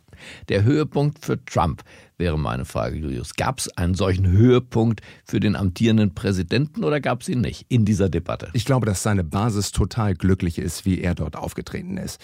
Der 0.50 0.62
Höhepunkt 0.62 1.24
für 1.24 1.42
Trump 1.46 1.82
wäre 2.18 2.38
meine 2.38 2.66
Frage, 2.66 2.98
Julius. 2.98 3.32
Gab 3.36 3.58
es 3.58 3.74
einen 3.78 3.94
solchen 3.94 4.26
Höhepunkt 4.26 5.00
für 5.24 5.40
den 5.40 5.56
amtierenden 5.56 6.14
Präsidenten 6.14 6.84
oder 6.84 7.00
gab 7.00 7.22
es 7.22 7.30
ihn 7.30 7.40
nicht 7.40 7.64
in 7.70 7.86
dieser 7.86 8.10
Debatte? 8.10 8.50
Ich 8.52 8.66
glaube, 8.66 8.84
dass 8.84 9.02
seine 9.02 9.24
Basis 9.24 9.72
total 9.72 10.14
glücklich 10.14 10.58
ist, 10.58 10.84
wie 10.84 11.00
er 11.00 11.14
dort 11.14 11.34
aufgetreten 11.34 11.96
ist. 11.96 12.20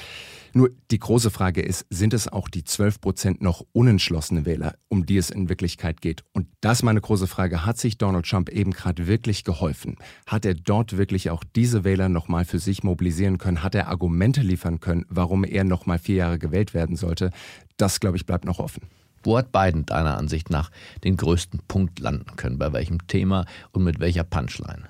Nur 0.56 0.70
die 0.90 0.98
große 0.98 1.30
Frage 1.30 1.60
ist, 1.60 1.84
sind 1.90 2.14
es 2.14 2.28
auch 2.28 2.48
die 2.48 2.64
12 2.64 3.02
Prozent 3.02 3.42
noch 3.42 3.62
unentschlossene 3.72 4.46
Wähler, 4.46 4.76
um 4.88 5.04
die 5.04 5.18
es 5.18 5.28
in 5.28 5.50
Wirklichkeit 5.50 6.00
geht? 6.00 6.24
Und 6.32 6.46
das 6.62 6.78
ist 6.78 6.82
meine 6.82 7.02
große 7.02 7.26
Frage. 7.26 7.66
Hat 7.66 7.76
sich 7.76 7.98
Donald 7.98 8.24
Trump 8.24 8.48
eben 8.48 8.70
gerade 8.70 9.06
wirklich 9.06 9.44
geholfen? 9.44 9.96
Hat 10.26 10.46
er 10.46 10.54
dort 10.54 10.96
wirklich 10.96 11.28
auch 11.28 11.44
diese 11.44 11.84
Wähler 11.84 12.08
nochmal 12.08 12.46
für 12.46 12.58
sich 12.58 12.82
mobilisieren 12.82 13.36
können? 13.36 13.62
Hat 13.62 13.74
er 13.74 13.88
Argumente 13.88 14.40
liefern 14.40 14.80
können, 14.80 15.04
warum 15.10 15.44
er 15.44 15.64
nochmal 15.64 15.98
vier 15.98 16.16
Jahre 16.16 16.38
gewählt 16.38 16.72
werden 16.72 16.96
sollte? 16.96 17.32
Das, 17.76 18.00
glaube 18.00 18.16
ich, 18.16 18.24
bleibt 18.24 18.46
noch 18.46 18.58
offen. 18.58 18.84
Wo 19.22 19.36
hat 19.36 19.52
Biden 19.52 19.84
deiner 19.84 20.16
Ansicht 20.16 20.48
nach 20.48 20.70
den 21.04 21.18
größten 21.18 21.60
Punkt 21.68 21.98
landen 21.98 22.34
können? 22.36 22.56
Bei 22.56 22.72
welchem 22.72 23.06
Thema 23.08 23.44
und 23.72 23.84
mit 23.84 24.00
welcher 24.00 24.24
Punchline? 24.24 24.88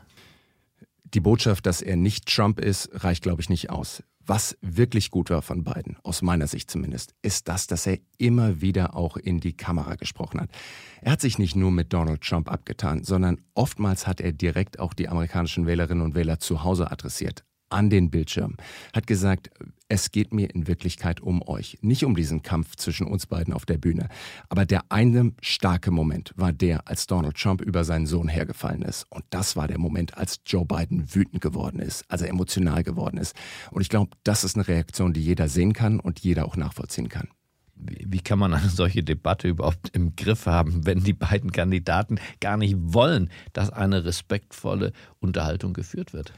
Die 1.12 1.20
Botschaft, 1.20 1.66
dass 1.66 1.82
er 1.82 1.96
nicht 1.96 2.26
Trump 2.32 2.61
ist, 2.61 2.88
reicht, 2.92 3.25
glaube 3.25 3.42
ich, 3.42 3.49
nicht 3.49 3.70
aus. 3.70 4.04
Was 4.28 4.59
wirklich 4.61 5.12
gut 5.12 5.30
war 5.30 5.40
von 5.40 5.62
Biden, 5.62 5.97
aus 6.02 6.21
meiner 6.21 6.49
Sicht 6.49 6.68
zumindest, 6.68 7.14
ist 7.23 7.47
das, 7.47 7.68
dass 7.68 7.87
er 7.87 7.99
immer 8.18 8.61
wieder 8.61 8.97
auch 8.97 9.16
in 9.16 9.38
die 9.38 9.56
Kamera 9.56 9.95
gesprochen 9.95 10.40
hat. 10.40 10.50
Er 11.00 11.12
hat 11.12 11.21
sich 11.21 11.38
nicht 11.38 11.54
nur 11.54 11.71
mit 11.71 11.92
Donald 11.92 12.23
Trump 12.23 12.50
abgetan, 12.50 13.04
sondern 13.04 13.40
oftmals 13.54 14.09
hat 14.09 14.21
er 14.21 14.33
direkt 14.33 14.80
auch 14.80 14.95
die 14.95 15.09
amerikanischen 15.09 15.66
Wählerinnen 15.66 16.04
und 16.04 16.16
Wähler 16.16 16.40
zu 16.40 16.64
Hause 16.64 16.90
adressiert 16.90 17.45
an 17.68 17.90
den 17.90 18.11
Bildschirm, 18.11 18.56
hat 18.94 19.06
gesagt, 19.06 19.50
es 19.88 20.11
geht 20.11 20.32
mir 20.32 20.52
in 20.52 20.66
Wirklichkeit 20.66 21.20
um 21.20 21.46
euch, 21.46 21.78
nicht 21.80 22.04
um 22.04 22.16
diesen 22.16 22.42
Kampf 22.42 22.76
zwischen 22.76 23.06
uns 23.06 23.26
beiden 23.26 23.52
auf 23.52 23.66
der 23.66 23.78
Bühne. 23.78 24.08
Aber 24.49 24.66
der 24.66 24.82
eine 24.88 25.32
starke 25.40 25.90
Moment 25.90 26.32
war 26.37 26.52
der, 26.52 26.88
als 26.88 27.06
Donald 27.06 27.37
Trump 27.37 27.61
über 27.61 27.85
seinen 27.85 28.06
Sohn 28.06 28.28
hergefallen 28.28 28.82
ist. 28.82 29.06
Und 29.11 29.25
das 29.30 29.54
war 29.54 29.68
der 29.68 29.78
Moment, 29.78 30.16
als 30.16 30.40
Joe 30.44 30.64
Biden 30.64 31.14
wütend 31.14 31.40
geworden 31.40 31.78
ist, 31.78 32.04
also 32.08 32.25
emotional 32.25 32.82
geworden 32.82 33.18
ist. 33.18 33.37
Und 33.70 33.82
ich 33.82 33.88
glaube, 33.88 34.11
das 34.25 34.42
ist 34.42 34.56
eine 34.56 34.66
Reaktion, 34.66 35.12
die 35.12 35.23
jeder 35.23 35.49
sehen 35.49 35.73
kann 35.73 36.00
und 36.00 36.20
jeder 36.20 36.46
auch 36.46 36.56
nachvollziehen 36.56 37.08
kann. 37.08 37.28
Wie 37.76 38.20
kann 38.20 38.38
man 38.38 38.54
eine 38.54 38.70
solche 38.70 39.04
Debatte 39.04 39.49
überhaupt 39.49 39.90
im 39.94 40.16
Griff 40.16 40.46
haben, 40.46 40.87
wenn 40.87 41.04
die 41.04 41.12
beiden 41.12 41.52
Kandidaten 41.52 42.18
gar 42.40 42.56
nicht 42.56 42.75
wollen, 42.78 43.30
dass 43.52 43.70
eine 43.70 44.04
respektvolle 44.04 44.92
Unterhaltung 45.20 45.75
geführt 45.75 46.12
wird? 46.12 46.32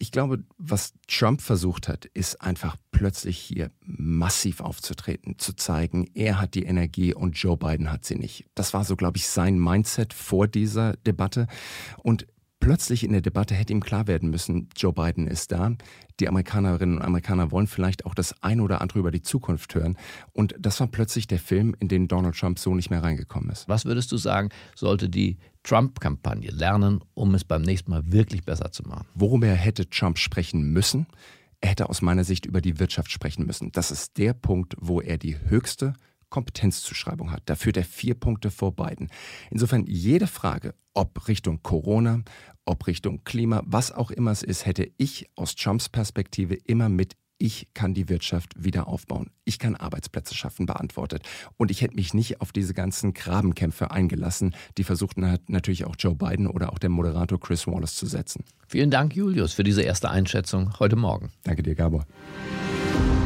Ich 0.00 0.10
glaube, 0.12 0.42
was 0.56 0.94
Trump 1.06 1.42
versucht 1.42 1.86
hat, 1.86 2.06
ist 2.06 2.40
einfach 2.40 2.76
plötzlich 2.90 3.38
hier 3.38 3.70
massiv 3.84 4.60
aufzutreten, 4.62 5.38
zu 5.38 5.52
zeigen, 5.52 6.08
er 6.14 6.40
hat 6.40 6.54
die 6.54 6.64
Energie 6.64 7.12
und 7.12 7.36
Joe 7.36 7.58
Biden 7.58 7.92
hat 7.92 8.06
sie 8.06 8.16
nicht. 8.16 8.46
Das 8.54 8.72
war 8.72 8.84
so, 8.84 8.96
glaube 8.96 9.18
ich, 9.18 9.28
sein 9.28 9.58
Mindset 9.58 10.14
vor 10.14 10.48
dieser 10.48 10.94
Debatte. 10.96 11.48
Und 11.98 12.26
plötzlich 12.60 13.02
in 13.02 13.12
der 13.12 13.22
Debatte 13.22 13.54
hätte 13.54 13.72
ihm 13.72 13.82
klar 13.82 14.06
werden 14.06 14.30
müssen, 14.30 14.68
Joe 14.76 14.92
Biden 14.92 15.26
ist 15.26 15.50
da. 15.50 15.72
Die 16.20 16.28
Amerikanerinnen 16.28 16.98
und 16.98 17.02
Amerikaner 17.02 17.50
wollen 17.50 17.66
vielleicht 17.66 18.06
auch 18.06 18.14
das 18.14 18.42
ein 18.42 18.60
oder 18.60 18.80
andere 18.80 18.98
über 18.98 19.10
die 19.10 19.22
Zukunft 19.22 19.74
hören. 19.74 19.96
Und 20.32 20.54
das 20.58 20.78
war 20.78 20.86
plötzlich 20.86 21.26
der 21.26 21.38
Film, 21.38 21.74
in 21.80 21.88
den 21.88 22.06
Donald 22.06 22.36
Trump 22.36 22.58
so 22.58 22.74
nicht 22.74 22.90
mehr 22.90 23.02
reingekommen 23.02 23.50
ist. 23.50 23.68
Was 23.68 23.86
würdest 23.86 24.12
du 24.12 24.18
sagen, 24.18 24.50
sollte 24.76 25.08
die 25.08 25.38
Trump-Kampagne 25.62 26.50
lernen, 26.50 27.00
um 27.14 27.34
es 27.34 27.44
beim 27.44 27.62
nächsten 27.62 27.90
Mal 27.90 28.02
wirklich 28.12 28.44
besser 28.44 28.70
zu 28.70 28.82
machen? 28.84 29.06
Worüber 29.14 29.48
hätte 29.48 29.88
Trump 29.88 30.18
sprechen 30.18 30.72
müssen? 30.72 31.06
Er 31.62 31.70
hätte 31.70 31.88
aus 31.88 32.02
meiner 32.02 32.24
Sicht 32.24 32.46
über 32.46 32.60
die 32.60 32.78
Wirtschaft 32.78 33.10
sprechen 33.10 33.46
müssen. 33.46 33.72
Das 33.72 33.90
ist 33.90 34.16
der 34.16 34.32
Punkt, 34.32 34.76
wo 34.78 35.00
er 35.00 35.18
die 35.18 35.38
höchste 35.38 35.94
Kompetenzzuschreibung 36.30 37.30
hat. 37.30 37.42
Da 37.46 37.56
führt 37.56 37.76
er 37.76 37.84
vier 37.84 38.14
Punkte 38.14 38.50
vor 38.50 38.74
beiden. 38.74 39.10
Insofern 39.50 39.84
jede 39.86 40.26
Frage, 40.26 40.74
ob 40.94 41.28
Richtung 41.28 41.62
Corona, 41.62 42.22
ob 42.64 42.86
Richtung 42.86 43.24
Klima, 43.24 43.62
was 43.66 43.92
auch 43.92 44.10
immer 44.10 44.30
es 44.30 44.42
ist, 44.42 44.66
hätte 44.66 44.90
ich 44.96 45.28
aus 45.36 45.54
Trumps 45.54 45.88
Perspektive 45.88 46.54
immer 46.54 46.88
mit 46.88 47.16
ich 47.40 47.68
kann 47.72 47.94
die 47.94 48.10
Wirtschaft 48.10 48.52
wieder 48.62 48.86
aufbauen. 48.86 49.30
Ich 49.44 49.58
kann 49.58 49.74
Arbeitsplätze 49.74 50.34
schaffen, 50.34 50.66
beantwortet. 50.66 51.26
Und 51.56 51.70
ich 51.70 51.80
hätte 51.80 51.94
mich 51.94 52.12
nicht 52.12 52.42
auf 52.42 52.52
diese 52.52 52.74
ganzen 52.74 53.14
Grabenkämpfe 53.14 53.90
eingelassen, 53.90 54.54
die 54.76 54.84
versuchten 54.84 55.38
natürlich 55.48 55.86
auch 55.86 55.96
Joe 55.98 56.14
Biden 56.14 56.46
oder 56.46 56.70
auch 56.72 56.78
der 56.78 56.90
Moderator 56.90 57.40
Chris 57.40 57.66
Wallace 57.66 57.96
zu 57.96 58.06
setzen. 58.06 58.44
Vielen 58.68 58.90
Dank, 58.90 59.16
Julius, 59.16 59.54
für 59.54 59.64
diese 59.64 59.82
erste 59.82 60.10
Einschätzung 60.10 60.78
heute 60.78 60.96
Morgen. 60.96 61.30
Danke 61.42 61.62
dir, 61.62 61.74
Gabor. 61.74 62.04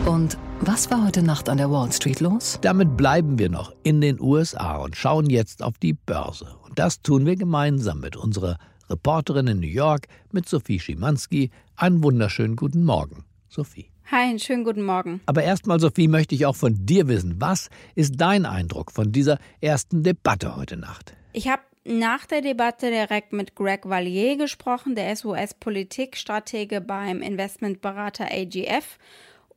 Und 0.06 0.36
was 0.60 0.90
war 0.90 1.02
heute 1.02 1.22
Nacht 1.22 1.48
an 1.48 1.56
der 1.56 1.70
Wall 1.70 1.90
Street 1.90 2.20
los? 2.20 2.58
Damit 2.60 2.94
bleiben 2.94 3.38
wir 3.38 3.48
noch 3.48 3.74
in 3.84 4.02
den 4.02 4.20
USA 4.20 4.76
und 4.76 4.96
schauen 4.96 5.30
jetzt 5.30 5.62
auf 5.62 5.78
die 5.78 5.94
Börse. 5.94 6.46
Und 6.62 6.78
das 6.78 7.00
tun 7.00 7.24
wir 7.24 7.36
gemeinsam 7.36 8.00
mit 8.00 8.14
unserer 8.14 8.58
Reporterin 8.90 9.46
in 9.46 9.60
New 9.60 9.66
York, 9.66 10.08
mit 10.30 10.46
Sophie 10.46 10.78
Schimanski. 10.78 11.50
Einen 11.76 12.02
wunderschönen 12.02 12.54
guten 12.54 12.84
Morgen, 12.84 13.24
Sophie. 13.48 13.90
Hi, 14.10 14.28
einen 14.28 14.38
schönen 14.38 14.64
guten 14.64 14.82
Morgen. 14.82 15.22
Aber 15.24 15.42
erstmal, 15.42 15.80
Sophie, 15.80 16.08
möchte 16.08 16.34
ich 16.34 16.44
auch 16.44 16.56
von 16.56 16.84
dir 16.84 17.08
wissen, 17.08 17.36
was 17.38 17.70
ist 17.94 18.20
dein 18.20 18.44
Eindruck 18.44 18.92
von 18.92 19.10
dieser 19.10 19.38
ersten 19.62 20.02
Debatte 20.02 20.54
heute 20.54 20.76
Nacht? 20.76 21.16
Ich 21.32 21.48
habe 21.48 21.62
nach 21.84 22.26
der 22.26 22.42
Debatte 22.42 22.90
direkt 22.90 23.32
mit 23.32 23.54
Greg 23.54 23.88
Vallier 23.88 24.36
gesprochen, 24.36 24.94
der 24.96 25.12
ist 25.12 25.24
US-Politikstratege 25.24 26.82
beim 26.82 27.22
Investmentberater 27.22 28.26
AGF. 28.30 28.98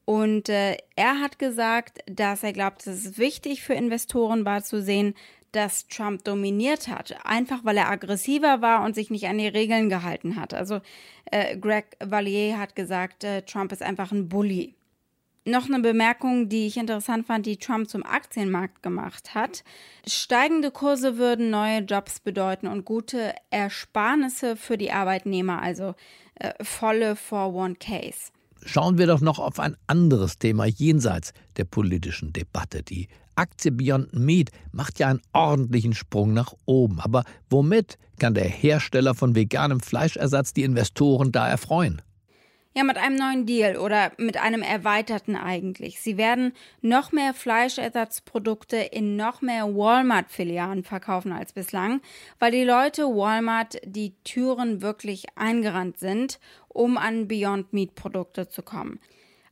Und 0.08 0.48
äh, 0.48 0.78
er 0.96 1.20
hat 1.20 1.38
gesagt, 1.38 2.00
dass 2.06 2.42
er 2.42 2.54
glaubt, 2.54 2.88
dass 2.88 3.06
es 3.06 3.18
wichtig 3.18 3.62
für 3.62 3.74
Investoren 3.74 4.46
war 4.46 4.64
zu 4.64 4.82
sehen, 4.82 5.16
dass 5.52 5.90
Trump 5.90 6.24
dominiert 6.24 6.88
hat, 6.88 7.18
einfach 7.26 7.66
weil 7.66 7.76
er 7.76 7.90
aggressiver 7.90 8.62
war 8.62 8.86
und 8.86 8.96
sich 8.96 9.10
nicht 9.10 9.28
an 9.28 9.38
die 9.38 9.50
Regeln 9.50 9.90
gehalten 9.90 10.38
hat. 10.38 10.54
Also 10.54 10.80
äh, 11.26 11.58
Greg 11.58 11.98
Vallier 12.00 12.58
hat 12.58 12.74
gesagt, 12.74 13.26
äh, 13.26 13.42
Trump 13.42 13.74
ist 13.74 13.84
einfach 13.84 14.14
ein 14.14 14.30
Bully. 14.30 14.76
Noch 15.44 15.66
eine 15.66 15.80
Bemerkung, 15.80 16.48
die 16.48 16.68
ich 16.68 16.78
interessant 16.78 17.28
fand, 17.28 17.46
die 17.46 17.58
Trump 17.58 17.90
zum 17.90 18.06
Aktienmarkt 18.06 18.82
gemacht 18.84 19.36
hat. 19.36 19.66
Steigende 20.08 20.72
Kurse 20.72 21.18
würden 21.18 21.50
neue 21.50 21.80
Jobs 21.80 22.22
bedeuten 22.22 22.68
und 22.68 22.86
gute 22.86 23.36
Ersparnisse 23.50 24.56
für 24.56 24.78
die 24.78 24.94
Arbeitnehmer, 24.94 25.62
also 25.62 25.96
äh, 26.36 26.54
volle 26.64 27.16
401ks. 27.16 28.32
Schauen 28.66 28.98
wir 28.98 29.08
doch 29.08 29.22
noch 29.22 29.40
auf 29.40 29.60
ein 29.60 29.78
anderes 29.88 30.38
Thema 30.40 30.66
jenseits 30.66 31.34
der 31.58 31.66
politischen 31.66 32.34
Debatte, 32.34 32.84
die 32.84 33.08
Aktie 33.38 33.72
Beyond 33.72 34.14
Meat 34.14 34.50
macht 34.72 35.00
ja 35.00 35.10
einen 35.10 35.22
ordentlichen 35.32 35.94
Sprung 35.94 36.34
nach 36.34 36.54
oben. 36.66 37.00
Aber 37.00 37.24
womit 37.50 37.98
kann 38.20 38.34
der 38.34 38.46
Hersteller 38.48 39.14
von 39.14 39.36
veganem 39.36 39.80
Fleischersatz 39.80 40.54
die 40.54 40.64
Investoren 40.64 41.32
da 41.32 41.48
erfreuen? 41.48 42.02
Ja, 42.78 42.84
mit 42.84 42.98
einem 42.98 43.16
neuen 43.16 43.48
Deal 43.48 43.78
oder 43.78 44.12
mit 44.18 44.38
einem 44.38 44.62
erweiterten 44.62 45.36
eigentlich. 45.36 46.00
Sie 46.00 46.16
werden 46.16 46.54
noch 46.82 47.12
mehr 47.12 47.34
Fleischersatzprodukte 47.34 48.78
in 48.78 49.16
noch 49.16 49.42
mehr 49.42 49.66
Walmart-Filialen 49.66 50.84
verkaufen 50.84 51.32
als 51.32 51.54
bislang, 51.54 52.02
weil 52.38 52.52
die 52.52 52.64
Leute 52.64 53.06
Walmart 53.06 53.80
die 53.84 54.14
Türen 54.24 54.84
wirklich 54.84 55.26
eingerannt 55.36 55.98
sind, 55.98 56.40
um 56.77 56.98
an 56.98 57.27
Beyond 57.27 57.74
Meat 57.74 57.96
Produkte 57.96 58.48
zu 58.48 58.62
kommen. 58.62 59.00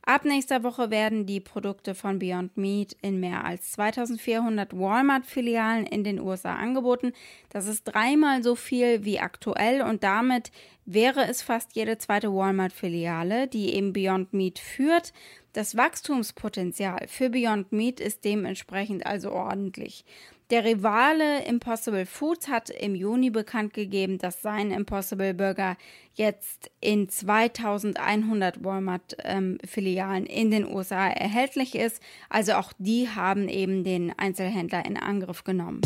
Ab 0.02 0.24
nächster 0.24 0.62
Woche 0.62 0.90
werden 0.90 1.26
die 1.26 1.40
Produkte 1.40 1.96
von 1.96 2.20
Beyond 2.20 2.56
Meat 2.56 2.96
in 3.02 3.18
mehr 3.18 3.44
als 3.44 3.72
2400 3.72 4.78
Walmart-Filialen 4.78 5.84
in 5.84 6.04
den 6.04 6.20
USA 6.20 6.54
angeboten. 6.54 7.12
Das 7.48 7.66
ist 7.66 7.82
dreimal 7.82 8.44
so 8.44 8.54
viel 8.54 9.04
wie 9.04 9.18
aktuell 9.18 9.82
und 9.82 10.04
damit 10.04 10.52
wäre 10.84 11.26
es 11.26 11.42
fast 11.42 11.74
jede 11.74 11.98
zweite 11.98 12.32
Walmart-Filiale, 12.32 13.48
die 13.48 13.74
eben 13.74 13.92
Beyond 13.92 14.32
Meat 14.32 14.60
führt. 14.60 15.12
Das 15.52 15.76
Wachstumspotenzial 15.76 17.08
für 17.08 17.28
Beyond 17.28 17.72
Meat 17.72 17.98
ist 17.98 18.24
dementsprechend 18.24 19.04
also 19.04 19.32
ordentlich. 19.32 20.04
Der 20.50 20.64
Rivale 20.64 21.44
Impossible 21.44 22.06
Foods 22.06 22.46
hat 22.46 22.70
im 22.70 22.94
Juni 22.94 23.30
bekannt 23.30 23.74
gegeben, 23.74 24.18
dass 24.18 24.42
sein 24.42 24.70
Impossible 24.70 25.34
Burger 25.34 25.76
jetzt 26.14 26.70
in 26.80 27.08
2100 27.08 28.62
Walmart-Filialen 28.62 30.24
ähm, 30.24 30.32
in 30.32 30.52
den 30.52 30.72
USA 30.72 31.08
erhältlich 31.08 31.74
ist. 31.74 32.00
Also 32.30 32.52
auch 32.52 32.72
die 32.78 33.08
haben 33.08 33.48
eben 33.48 33.82
den 33.82 34.16
Einzelhändler 34.16 34.86
in 34.86 34.96
Angriff 34.96 35.42
genommen. 35.42 35.80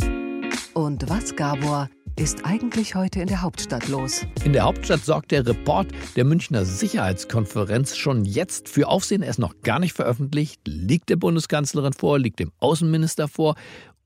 Und 0.75 1.09
was, 1.09 1.35
Gabor, 1.37 1.88
ist 2.17 2.45
eigentlich 2.45 2.95
heute 2.95 3.23
in 3.23 3.29
der 3.29 3.40
Hauptstadt 3.40 3.88
los? 3.88 4.26
In 4.45 4.52
der 4.52 4.64
Hauptstadt 4.64 5.02
sorgt 5.02 5.31
der 5.31 5.47
Report 5.47 5.88
der 6.17 6.25
Münchner 6.25 6.67
Sicherheitskonferenz 6.67 7.97
schon 7.97 8.26
jetzt 8.26 8.69
für 8.69 8.88
Aufsehen. 8.88 9.23
Er 9.23 9.31
ist 9.31 9.38
noch 9.38 9.62
gar 9.62 9.79
nicht 9.79 9.95
veröffentlicht, 9.95 10.61
liegt 10.67 11.09
der 11.09 11.17
Bundeskanzlerin 11.17 11.95
vor, 11.95 12.19
liegt 12.19 12.38
dem 12.38 12.52
Außenminister 12.61 13.26
vor. 13.26 13.55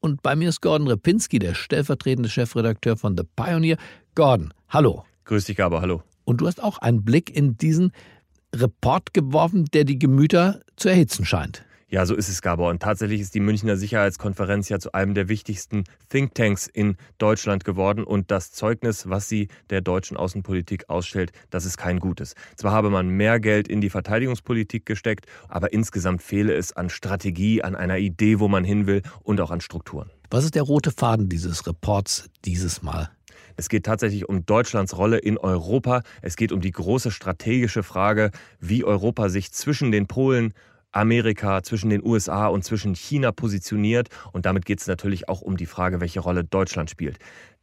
Und 0.04 0.20
bei 0.20 0.36
mir 0.36 0.50
ist 0.50 0.60
Gordon 0.60 0.86
Repinski, 0.86 1.38
der 1.38 1.54
stellvertretende 1.54 2.28
Chefredakteur 2.28 2.98
von 2.98 3.16
The 3.16 3.22
Pioneer. 3.36 3.78
Gordon, 4.14 4.52
hallo. 4.68 5.02
Grüß 5.24 5.46
dich, 5.46 5.56
Gaber, 5.56 5.80
hallo. 5.80 6.02
Und 6.24 6.42
du 6.42 6.46
hast 6.46 6.62
auch 6.62 6.76
einen 6.76 7.06
Blick 7.06 7.34
in 7.34 7.56
diesen 7.56 7.90
Report 8.54 9.14
geworfen, 9.14 9.64
der 9.72 9.84
die 9.84 9.98
Gemüter 9.98 10.60
zu 10.76 10.90
erhitzen 10.90 11.24
scheint. 11.24 11.64
Ja, 11.94 12.06
so 12.06 12.16
ist 12.16 12.28
es, 12.28 12.42
Gabor. 12.42 12.70
Und 12.70 12.82
tatsächlich 12.82 13.20
ist 13.20 13.36
die 13.36 13.40
Münchner 13.40 13.76
Sicherheitskonferenz 13.76 14.68
ja 14.68 14.80
zu 14.80 14.92
einem 14.94 15.14
der 15.14 15.28
wichtigsten 15.28 15.84
Thinktanks 16.08 16.66
in 16.66 16.96
Deutschland 17.18 17.64
geworden. 17.64 18.02
Und 18.02 18.32
das 18.32 18.50
Zeugnis, 18.50 19.08
was 19.08 19.28
sie 19.28 19.46
der 19.70 19.80
deutschen 19.80 20.16
Außenpolitik 20.16 20.90
ausstellt, 20.90 21.30
das 21.50 21.64
ist 21.64 21.76
kein 21.76 22.00
gutes. 22.00 22.34
Zwar 22.56 22.72
habe 22.72 22.90
man 22.90 23.10
mehr 23.10 23.38
Geld 23.38 23.68
in 23.68 23.80
die 23.80 23.90
Verteidigungspolitik 23.90 24.86
gesteckt, 24.86 25.26
aber 25.46 25.72
insgesamt 25.72 26.20
fehle 26.20 26.54
es 26.54 26.72
an 26.72 26.90
Strategie, 26.90 27.62
an 27.62 27.76
einer 27.76 27.98
Idee, 27.98 28.40
wo 28.40 28.48
man 28.48 28.64
hin 28.64 28.88
will 28.88 29.02
und 29.22 29.40
auch 29.40 29.52
an 29.52 29.60
Strukturen. 29.60 30.10
Was 30.32 30.44
ist 30.44 30.56
der 30.56 30.64
rote 30.64 30.90
Faden 30.90 31.28
dieses 31.28 31.64
Reports 31.64 32.28
dieses 32.44 32.82
Mal? 32.82 33.08
Es 33.56 33.68
geht 33.68 33.86
tatsächlich 33.86 34.28
um 34.28 34.44
Deutschlands 34.44 34.98
Rolle 34.98 35.18
in 35.18 35.38
Europa. 35.38 36.02
Es 36.22 36.34
geht 36.34 36.50
um 36.50 36.60
die 36.60 36.72
große 36.72 37.12
strategische 37.12 37.84
Frage, 37.84 38.32
wie 38.58 38.82
Europa 38.82 39.28
sich 39.28 39.52
zwischen 39.52 39.92
den 39.92 40.08
Polen 40.08 40.54
Amerika, 40.94 41.62
zwischen 41.62 41.90
den 41.90 42.04
USA 42.04 42.46
und 42.46 42.64
zwischen 42.64 42.94
China 42.94 43.32
positioniert. 43.32 44.08
Und 44.32 44.46
damit 44.46 44.64
geht 44.64 44.80
es 44.80 44.86
natürlich 44.86 45.28
auch 45.28 45.40
um 45.40 45.56
die 45.56 45.66
Frage, 45.66 46.00
welche 46.00 46.20
Rolle 46.20 46.44
Deutschland 46.44 46.90
spielt. 46.90 47.18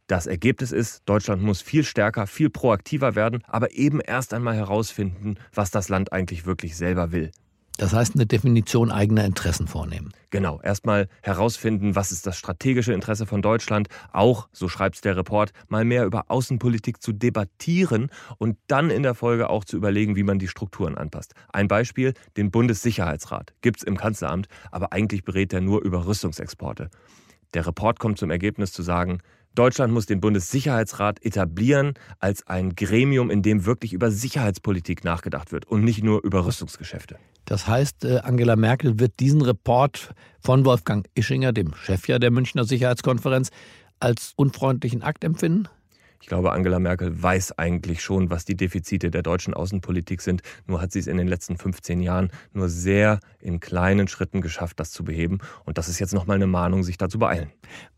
Das 0.06 0.26
Ergebnis 0.26 0.72
ist, 0.72 1.02
Deutschland 1.06 1.42
muss 1.42 1.62
viel 1.62 1.84
stärker, 1.84 2.26
viel 2.26 2.50
proaktiver 2.50 3.14
werden, 3.14 3.42
aber 3.46 3.72
eben 3.72 4.00
erst 4.00 4.34
einmal 4.34 4.54
herausfinden, 4.54 5.36
was 5.54 5.70
das 5.70 5.88
Land 5.88 6.12
eigentlich 6.12 6.44
wirklich 6.44 6.76
selber 6.76 7.12
will. 7.12 7.30
Das 7.78 7.94
heißt, 7.94 8.14
eine 8.14 8.26
Definition 8.26 8.90
eigener 8.90 9.24
Interessen 9.24 9.66
vornehmen. 9.66 10.12
Genau, 10.30 10.60
erstmal 10.62 11.08
herausfinden, 11.22 11.94
was 11.96 12.12
ist 12.12 12.26
das 12.26 12.36
strategische 12.36 12.92
Interesse 12.92 13.26
von 13.26 13.42
Deutschland, 13.42 13.88
auch, 14.12 14.48
so 14.52 14.68
schreibt 14.68 15.04
der 15.04 15.16
Report, 15.16 15.52
mal 15.68 15.84
mehr 15.84 16.04
über 16.04 16.30
Außenpolitik 16.30 17.02
zu 17.02 17.12
debattieren 17.12 18.10
und 18.38 18.58
dann 18.66 18.90
in 18.90 19.02
der 19.02 19.14
Folge 19.14 19.50
auch 19.50 19.64
zu 19.64 19.76
überlegen, 19.76 20.16
wie 20.16 20.22
man 20.22 20.38
die 20.38 20.48
Strukturen 20.48 20.96
anpasst. 20.96 21.34
Ein 21.52 21.68
Beispiel, 21.68 22.14
den 22.36 22.50
Bundessicherheitsrat 22.50 23.54
gibt 23.62 23.78
es 23.78 23.82
im 23.82 23.96
Kanzleramt, 23.96 24.48
aber 24.70 24.92
eigentlich 24.92 25.24
berät 25.24 25.52
er 25.52 25.60
nur 25.60 25.82
über 25.82 26.06
Rüstungsexporte. 26.06 26.90
Der 27.54 27.66
Report 27.66 27.98
kommt 27.98 28.18
zum 28.18 28.30
Ergebnis 28.30 28.72
zu 28.72 28.82
sagen, 28.82 29.18
Deutschland 29.54 29.92
muss 29.92 30.06
den 30.06 30.20
Bundessicherheitsrat 30.20 31.24
etablieren 31.24 31.94
als 32.18 32.46
ein 32.46 32.74
Gremium, 32.74 33.30
in 33.30 33.42
dem 33.42 33.66
wirklich 33.66 33.92
über 33.92 34.10
Sicherheitspolitik 34.10 35.04
nachgedacht 35.04 35.52
wird 35.52 35.66
und 35.66 35.84
nicht 35.84 36.02
nur 36.02 36.24
über 36.24 36.46
Rüstungsgeschäfte. 36.46 37.16
Das 37.44 37.66
heißt, 37.66 38.04
äh, 38.04 38.18
Angela 38.18 38.56
Merkel 38.56 38.98
wird 38.98 39.20
diesen 39.20 39.42
Report 39.42 40.14
von 40.40 40.64
Wolfgang 40.64 41.06
Ischinger, 41.14 41.52
dem 41.52 41.74
Chef 41.74 42.06
der 42.06 42.30
Münchner 42.30 42.64
Sicherheitskonferenz, 42.64 43.50
als 44.00 44.32
unfreundlichen 44.36 45.02
Akt 45.02 45.24
empfinden? 45.24 45.68
Ich 46.22 46.28
glaube, 46.28 46.52
Angela 46.52 46.78
Merkel 46.78 47.20
weiß 47.20 47.58
eigentlich 47.58 48.00
schon, 48.00 48.30
was 48.30 48.44
die 48.44 48.56
Defizite 48.56 49.10
der 49.10 49.22
deutschen 49.22 49.54
Außenpolitik 49.54 50.20
sind. 50.20 50.42
Nur 50.68 50.80
hat 50.80 50.92
sie 50.92 51.00
es 51.00 51.08
in 51.08 51.16
den 51.16 51.26
letzten 51.26 51.58
15 51.58 52.00
Jahren 52.00 52.30
nur 52.52 52.68
sehr 52.68 53.18
in 53.40 53.58
kleinen 53.58 54.06
Schritten 54.06 54.40
geschafft, 54.40 54.78
das 54.78 54.92
zu 54.92 55.02
beheben. 55.02 55.38
Und 55.64 55.78
das 55.78 55.88
ist 55.88 55.98
jetzt 55.98 56.14
nochmal 56.14 56.36
eine 56.36 56.46
Mahnung, 56.46 56.84
sich 56.84 56.96
da 56.96 57.08
zu 57.08 57.18
beeilen. 57.18 57.50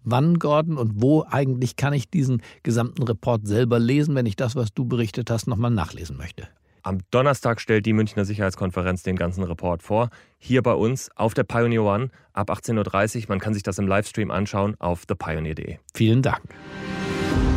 Wann, 0.04 0.38
Gordon, 0.38 0.78
und 0.78 1.02
wo 1.02 1.26
eigentlich 1.30 1.76
kann 1.76 1.92
ich 1.92 2.08
diesen 2.08 2.40
gesamten 2.62 3.02
Report 3.02 3.46
selber 3.46 3.78
lesen, 3.78 4.14
wenn 4.14 4.24
ich 4.24 4.36
das, 4.36 4.56
was 4.56 4.72
du 4.72 4.86
berichtet 4.86 5.30
hast, 5.30 5.46
nochmal 5.46 5.70
nachlesen 5.70 6.16
möchte? 6.16 6.48
Am 6.82 7.00
Donnerstag 7.10 7.60
stellt 7.60 7.84
die 7.84 7.92
Münchner 7.92 8.24
Sicherheitskonferenz 8.24 9.02
den 9.02 9.16
ganzen 9.16 9.44
Report 9.44 9.82
vor. 9.82 10.08
Hier 10.38 10.62
bei 10.62 10.72
uns 10.72 11.10
auf 11.14 11.34
der 11.34 11.44
Pioneer 11.44 11.82
One 11.82 12.08
ab 12.32 12.50
18.30 12.50 13.16
Uhr. 13.16 13.24
Man 13.28 13.38
kann 13.38 13.52
sich 13.52 13.62
das 13.62 13.78
im 13.78 13.86
Livestream 13.86 14.30
anschauen 14.30 14.76
auf 14.78 15.04
thepioneer.de. 15.04 15.76
Vielen 15.92 16.22
Dank. 16.22 16.42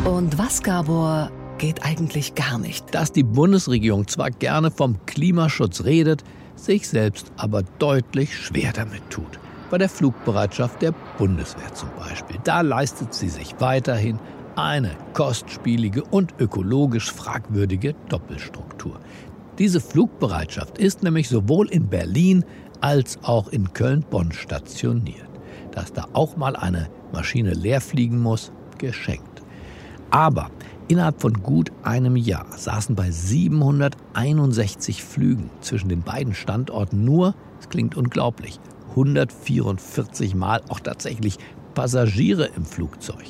Und 0.04 0.38
was, 0.38 0.62
Gabor, 0.62 1.30
geht 1.58 1.84
eigentlich 1.84 2.34
gar 2.34 2.58
nicht? 2.58 2.94
Dass 2.94 3.12
die 3.12 3.22
Bundesregierung 3.22 4.06
zwar 4.06 4.30
gerne 4.30 4.70
vom 4.70 5.04
Klimaschutz 5.06 5.84
redet, 5.84 6.24
sich 6.56 6.88
selbst 6.88 7.32
aber 7.36 7.62
deutlich 7.78 8.36
schwer 8.36 8.72
damit 8.72 9.08
tut. 9.10 9.38
Bei 9.70 9.78
der 9.78 9.88
Flugbereitschaft 9.88 10.82
der 10.82 10.94
Bundeswehr 11.18 11.74
zum 11.74 11.90
Beispiel. 11.98 12.38
Da 12.44 12.62
leistet 12.62 13.12
sie 13.12 13.28
sich 13.28 13.54
weiterhin 13.58 14.18
eine 14.56 14.96
kostspielige 15.12 16.02
und 16.04 16.34
ökologisch 16.38 17.12
fragwürdige 17.12 17.94
Doppelstruktur. 18.08 18.98
Diese 19.58 19.80
Flugbereitschaft 19.80 20.78
ist 20.78 21.02
nämlich 21.02 21.28
sowohl 21.28 21.68
in 21.68 21.88
Berlin 21.88 22.44
als 22.80 23.18
auch 23.22 23.48
in 23.48 23.72
Köln-Bonn 23.72 24.32
stationiert. 24.32 25.28
Dass 25.72 25.92
da 25.92 26.06
auch 26.12 26.36
mal 26.36 26.56
eine 26.56 26.88
Maschine 27.12 27.52
leer 27.52 27.80
fliegen 27.80 28.20
muss, 28.20 28.52
geschenkt. 28.78 29.27
Aber 30.10 30.50
innerhalb 30.88 31.20
von 31.20 31.42
gut 31.42 31.70
einem 31.82 32.16
Jahr 32.16 32.46
saßen 32.56 32.94
bei 32.94 33.10
761 33.10 35.02
Flügen 35.02 35.50
zwischen 35.60 35.88
den 35.88 36.02
beiden 36.02 36.34
Standorten 36.34 37.04
nur, 37.04 37.34
es 37.60 37.68
klingt 37.68 37.96
unglaublich, 37.96 38.58
144 38.90 40.34
Mal 40.34 40.62
auch 40.68 40.80
tatsächlich 40.80 41.38
Passagiere 41.74 42.46
im 42.56 42.64
Flugzeug. 42.64 43.24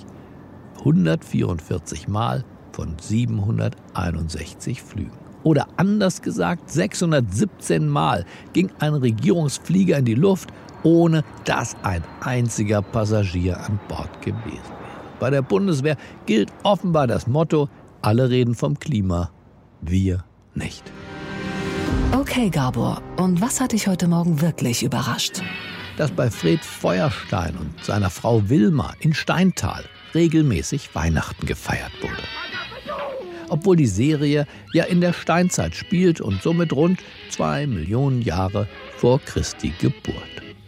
144 0.79 2.09
Mal 2.09 2.45
von 2.73 2.97
761 2.99 4.81
Flügen. 4.81 5.19
Oder 5.43 5.67
anders 5.77 6.23
gesagt, 6.23 6.71
617 6.71 7.89
Mal 7.89 8.25
ging 8.53 8.71
ein 8.79 8.95
Regierungsflieger 8.95 9.99
in 9.99 10.05
die 10.05 10.15
Luft, 10.15 10.51
ohne 10.83 11.25
dass 11.45 11.77
ein 11.83 12.03
einziger 12.21 12.83
Passagier 12.83 13.59
an 13.59 13.79
Bord 13.89 14.23
gewesen. 14.23 14.78
Bei 15.21 15.31
der 15.31 15.43
Bundeswehr 15.43 15.97
gilt 16.27 16.53
offenbar 16.63 17.07
das 17.07 17.27
Motto, 17.27 17.69
alle 18.03 18.31
reden 18.31 18.55
vom 18.55 18.79
Klima, 18.79 19.31
wir 19.81 20.25
nicht. 20.55 20.85
Okay, 22.17 22.51
Gabor, 22.51 23.03
und 23.17 23.41
was 23.41 23.61
hat 23.61 23.73
dich 23.73 23.87
heute 23.87 24.09
Morgen 24.09 24.41
wirklich 24.41 24.83
überrascht? 24.83 25.43
Dass 25.97 26.11
bei 26.11 26.31
Fred 26.31 26.61
Feuerstein 26.61 27.57
und 27.57 27.85
seiner 27.85 28.11
Frau 28.11 28.49
Wilma 28.49 28.95
in 29.01 29.13
Steintal 29.15 29.85
regelmäßig 30.15 30.95
Weihnachten 30.95 31.47
gefeiert 31.47 31.93
wurde. 32.01 32.23
Obwohl 33.49 33.77
die 33.77 33.87
Serie 33.87 34.47
ja 34.73 34.85
in 34.85 35.01
der 35.01 35.13
Steinzeit 35.13 35.75
spielt 35.75 36.21
und 36.21 36.43
somit 36.43 36.73
rund 36.73 37.01
zwei 37.31 37.67
Millionen 37.67 38.23
Jahre 38.23 38.69
vor 38.97 39.21
Christi 39.21 39.73
Geburt. 39.81 40.15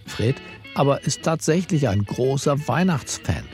Fred 0.07 0.37
aber 0.75 1.05
ist 1.05 1.23
tatsächlich 1.23 1.89
ein 1.89 2.05
großer 2.05 2.69
Weihnachtsfan. 2.69 3.45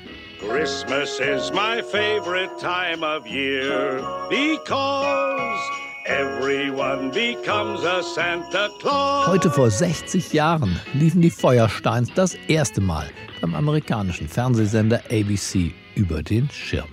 Christmas 0.48 1.18
is 1.18 1.52
my 1.52 1.82
favorite 1.82 2.56
time 2.58 3.02
of 3.02 3.26
year 3.26 4.00
because 4.30 5.60
everyone 6.06 7.10
becomes 7.10 7.82
a 7.82 8.02
Santa 8.02 8.68
Claus. 8.80 9.26
Heute 9.26 9.50
vor 9.50 9.70
60 9.70 10.32
Jahren 10.32 10.78
liefen 10.94 11.20
die 11.20 11.30
Feuersteins 11.30 12.12
das 12.14 12.34
erste 12.46 12.80
Mal 12.80 13.10
beim 13.40 13.54
amerikanischen 13.54 14.28
Fernsehsender 14.28 15.02
ABC 15.10 15.72
über 15.96 16.22
den 16.22 16.48
Schirm. 16.50 16.88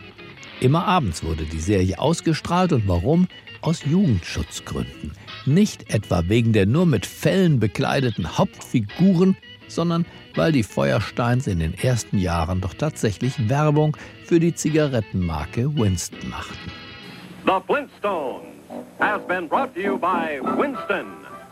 Immer 0.60 0.86
abends 0.88 1.24
wurde 1.24 1.44
die 1.44 1.60
Serie 1.60 2.00
ausgestrahlt 2.00 2.74
und 2.74 2.88
warum? 2.88 3.28
Aus 3.62 3.84
Jugendschutzgründen. 3.86 5.12
Nicht 5.46 5.94
etwa 5.94 6.24
wegen 6.28 6.54
der 6.54 6.66
nur 6.66 6.86
mit 6.86 7.06
Fellen 7.06 7.60
bekleideten 7.60 8.38
Hauptfiguren, 8.38 9.38
sondern 9.74 10.06
weil 10.36 10.52
die 10.52 10.64
Feuersteins 10.64 11.48
in 11.48 11.60
den 11.60 11.74
ersten 11.74 12.18
Jahren 12.18 12.62
doch 12.62 12.74
tatsächlich 12.74 13.50
Werbung 13.50 13.98
für 14.26 14.40
die 14.40 14.54
Zigarettenmarke 14.54 15.76
Winston 15.76 16.30
machten. 16.30 16.72
The 17.46 17.60
Flintstones 17.68 18.46
has 19.00 19.22
been 19.28 19.48
brought 19.48 19.74
to 19.76 19.82
you 19.82 19.98
by 19.98 20.40
Winston, 20.58 21.08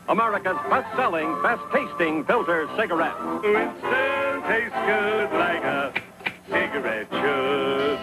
America's 0.08 0.58
best-selling, 0.70 1.28
best-tasting 1.44 2.26
filter 2.26 2.68
cigarette. 2.78 3.16
Winston 3.44 4.42
tastes 4.48 4.80
good 4.86 5.32
like 5.38 5.64
a 5.64 5.92
cigarette 6.50 7.08
should. 7.12 8.00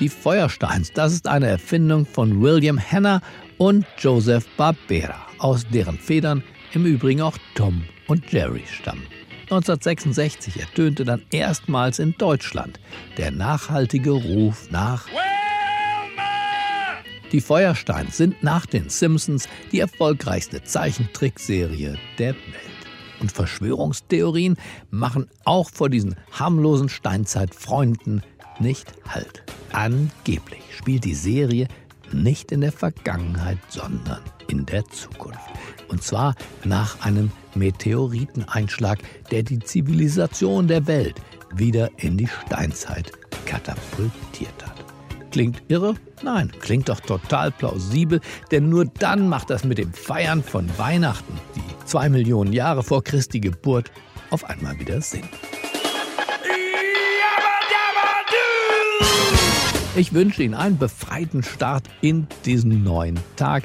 Die 0.00 0.08
Feuersteins, 0.08 0.92
das 0.92 1.12
ist 1.12 1.28
eine 1.28 1.46
Erfindung 1.46 2.06
von 2.06 2.40
William 2.40 2.80
Hanna 2.80 3.20
und 3.58 3.84
Joseph 3.98 4.46
Barbera, 4.56 5.26
aus 5.38 5.66
deren 5.68 5.98
Federn 5.98 6.42
im 6.72 6.86
Übrigen 6.86 7.20
auch 7.20 7.36
Tom 7.54 7.84
und 8.08 8.32
Jerry 8.32 8.64
stammen. 8.66 9.06
1966 9.50 10.60
ertönte 10.60 11.04
dann 11.04 11.22
erstmals 11.32 11.98
in 11.98 12.14
Deutschland 12.16 12.78
der 13.16 13.32
nachhaltige 13.32 14.12
Ruf 14.12 14.70
nach 14.70 15.08
Die 17.32 17.40
Feuersteins 17.40 18.16
sind 18.16 18.44
nach 18.44 18.64
den 18.64 18.88
Simpsons 18.88 19.48
die 19.72 19.80
erfolgreichste 19.80 20.62
Zeichentrickserie 20.62 21.98
der 22.18 22.34
Welt. 22.34 22.80
Und 23.18 23.32
Verschwörungstheorien 23.32 24.56
machen 24.90 25.28
auch 25.44 25.68
vor 25.68 25.88
diesen 25.88 26.14
harmlosen 26.30 26.88
Steinzeitfreunden 26.88 28.22
nicht 28.60 28.92
Halt. 29.08 29.42
Angeblich 29.72 30.62
spielt 30.76 31.04
die 31.04 31.14
Serie 31.14 31.66
nicht 32.12 32.52
in 32.52 32.60
der 32.60 32.72
Vergangenheit, 32.72 33.58
sondern 33.68 34.20
in 34.46 34.64
der 34.64 34.84
Zukunft. 34.84 35.50
Und 35.90 36.02
zwar 36.04 36.34
nach 36.64 37.04
einem 37.04 37.32
Meteoriteneinschlag, 37.54 39.00
der 39.32 39.42
die 39.42 39.58
Zivilisation 39.58 40.68
der 40.68 40.86
Welt 40.86 41.20
wieder 41.52 41.90
in 41.96 42.16
die 42.16 42.28
Steinzeit 42.28 43.12
katapultiert 43.44 44.54
hat. 44.64 44.84
Klingt 45.32 45.62
irre? 45.68 45.94
Nein, 46.22 46.52
klingt 46.60 46.88
doch 46.88 47.00
total 47.00 47.50
plausibel, 47.50 48.20
denn 48.52 48.68
nur 48.68 48.84
dann 48.84 49.28
macht 49.28 49.50
das 49.50 49.64
mit 49.64 49.78
dem 49.78 49.92
Feiern 49.92 50.42
von 50.42 50.68
Weihnachten, 50.78 51.38
die 51.56 51.86
zwei 51.86 52.08
Millionen 52.08 52.52
Jahre 52.52 52.82
vor 52.82 53.02
Christi 53.02 53.40
Geburt, 53.40 53.90
auf 54.30 54.44
einmal 54.44 54.78
wieder 54.78 55.00
Sinn. 55.00 55.28
Ich 59.96 60.12
wünsche 60.12 60.44
Ihnen 60.44 60.54
einen 60.54 60.78
befreiten 60.78 61.42
Start 61.42 61.84
in 62.00 62.28
diesen 62.44 62.84
neuen 62.84 63.18
Tag. 63.34 63.64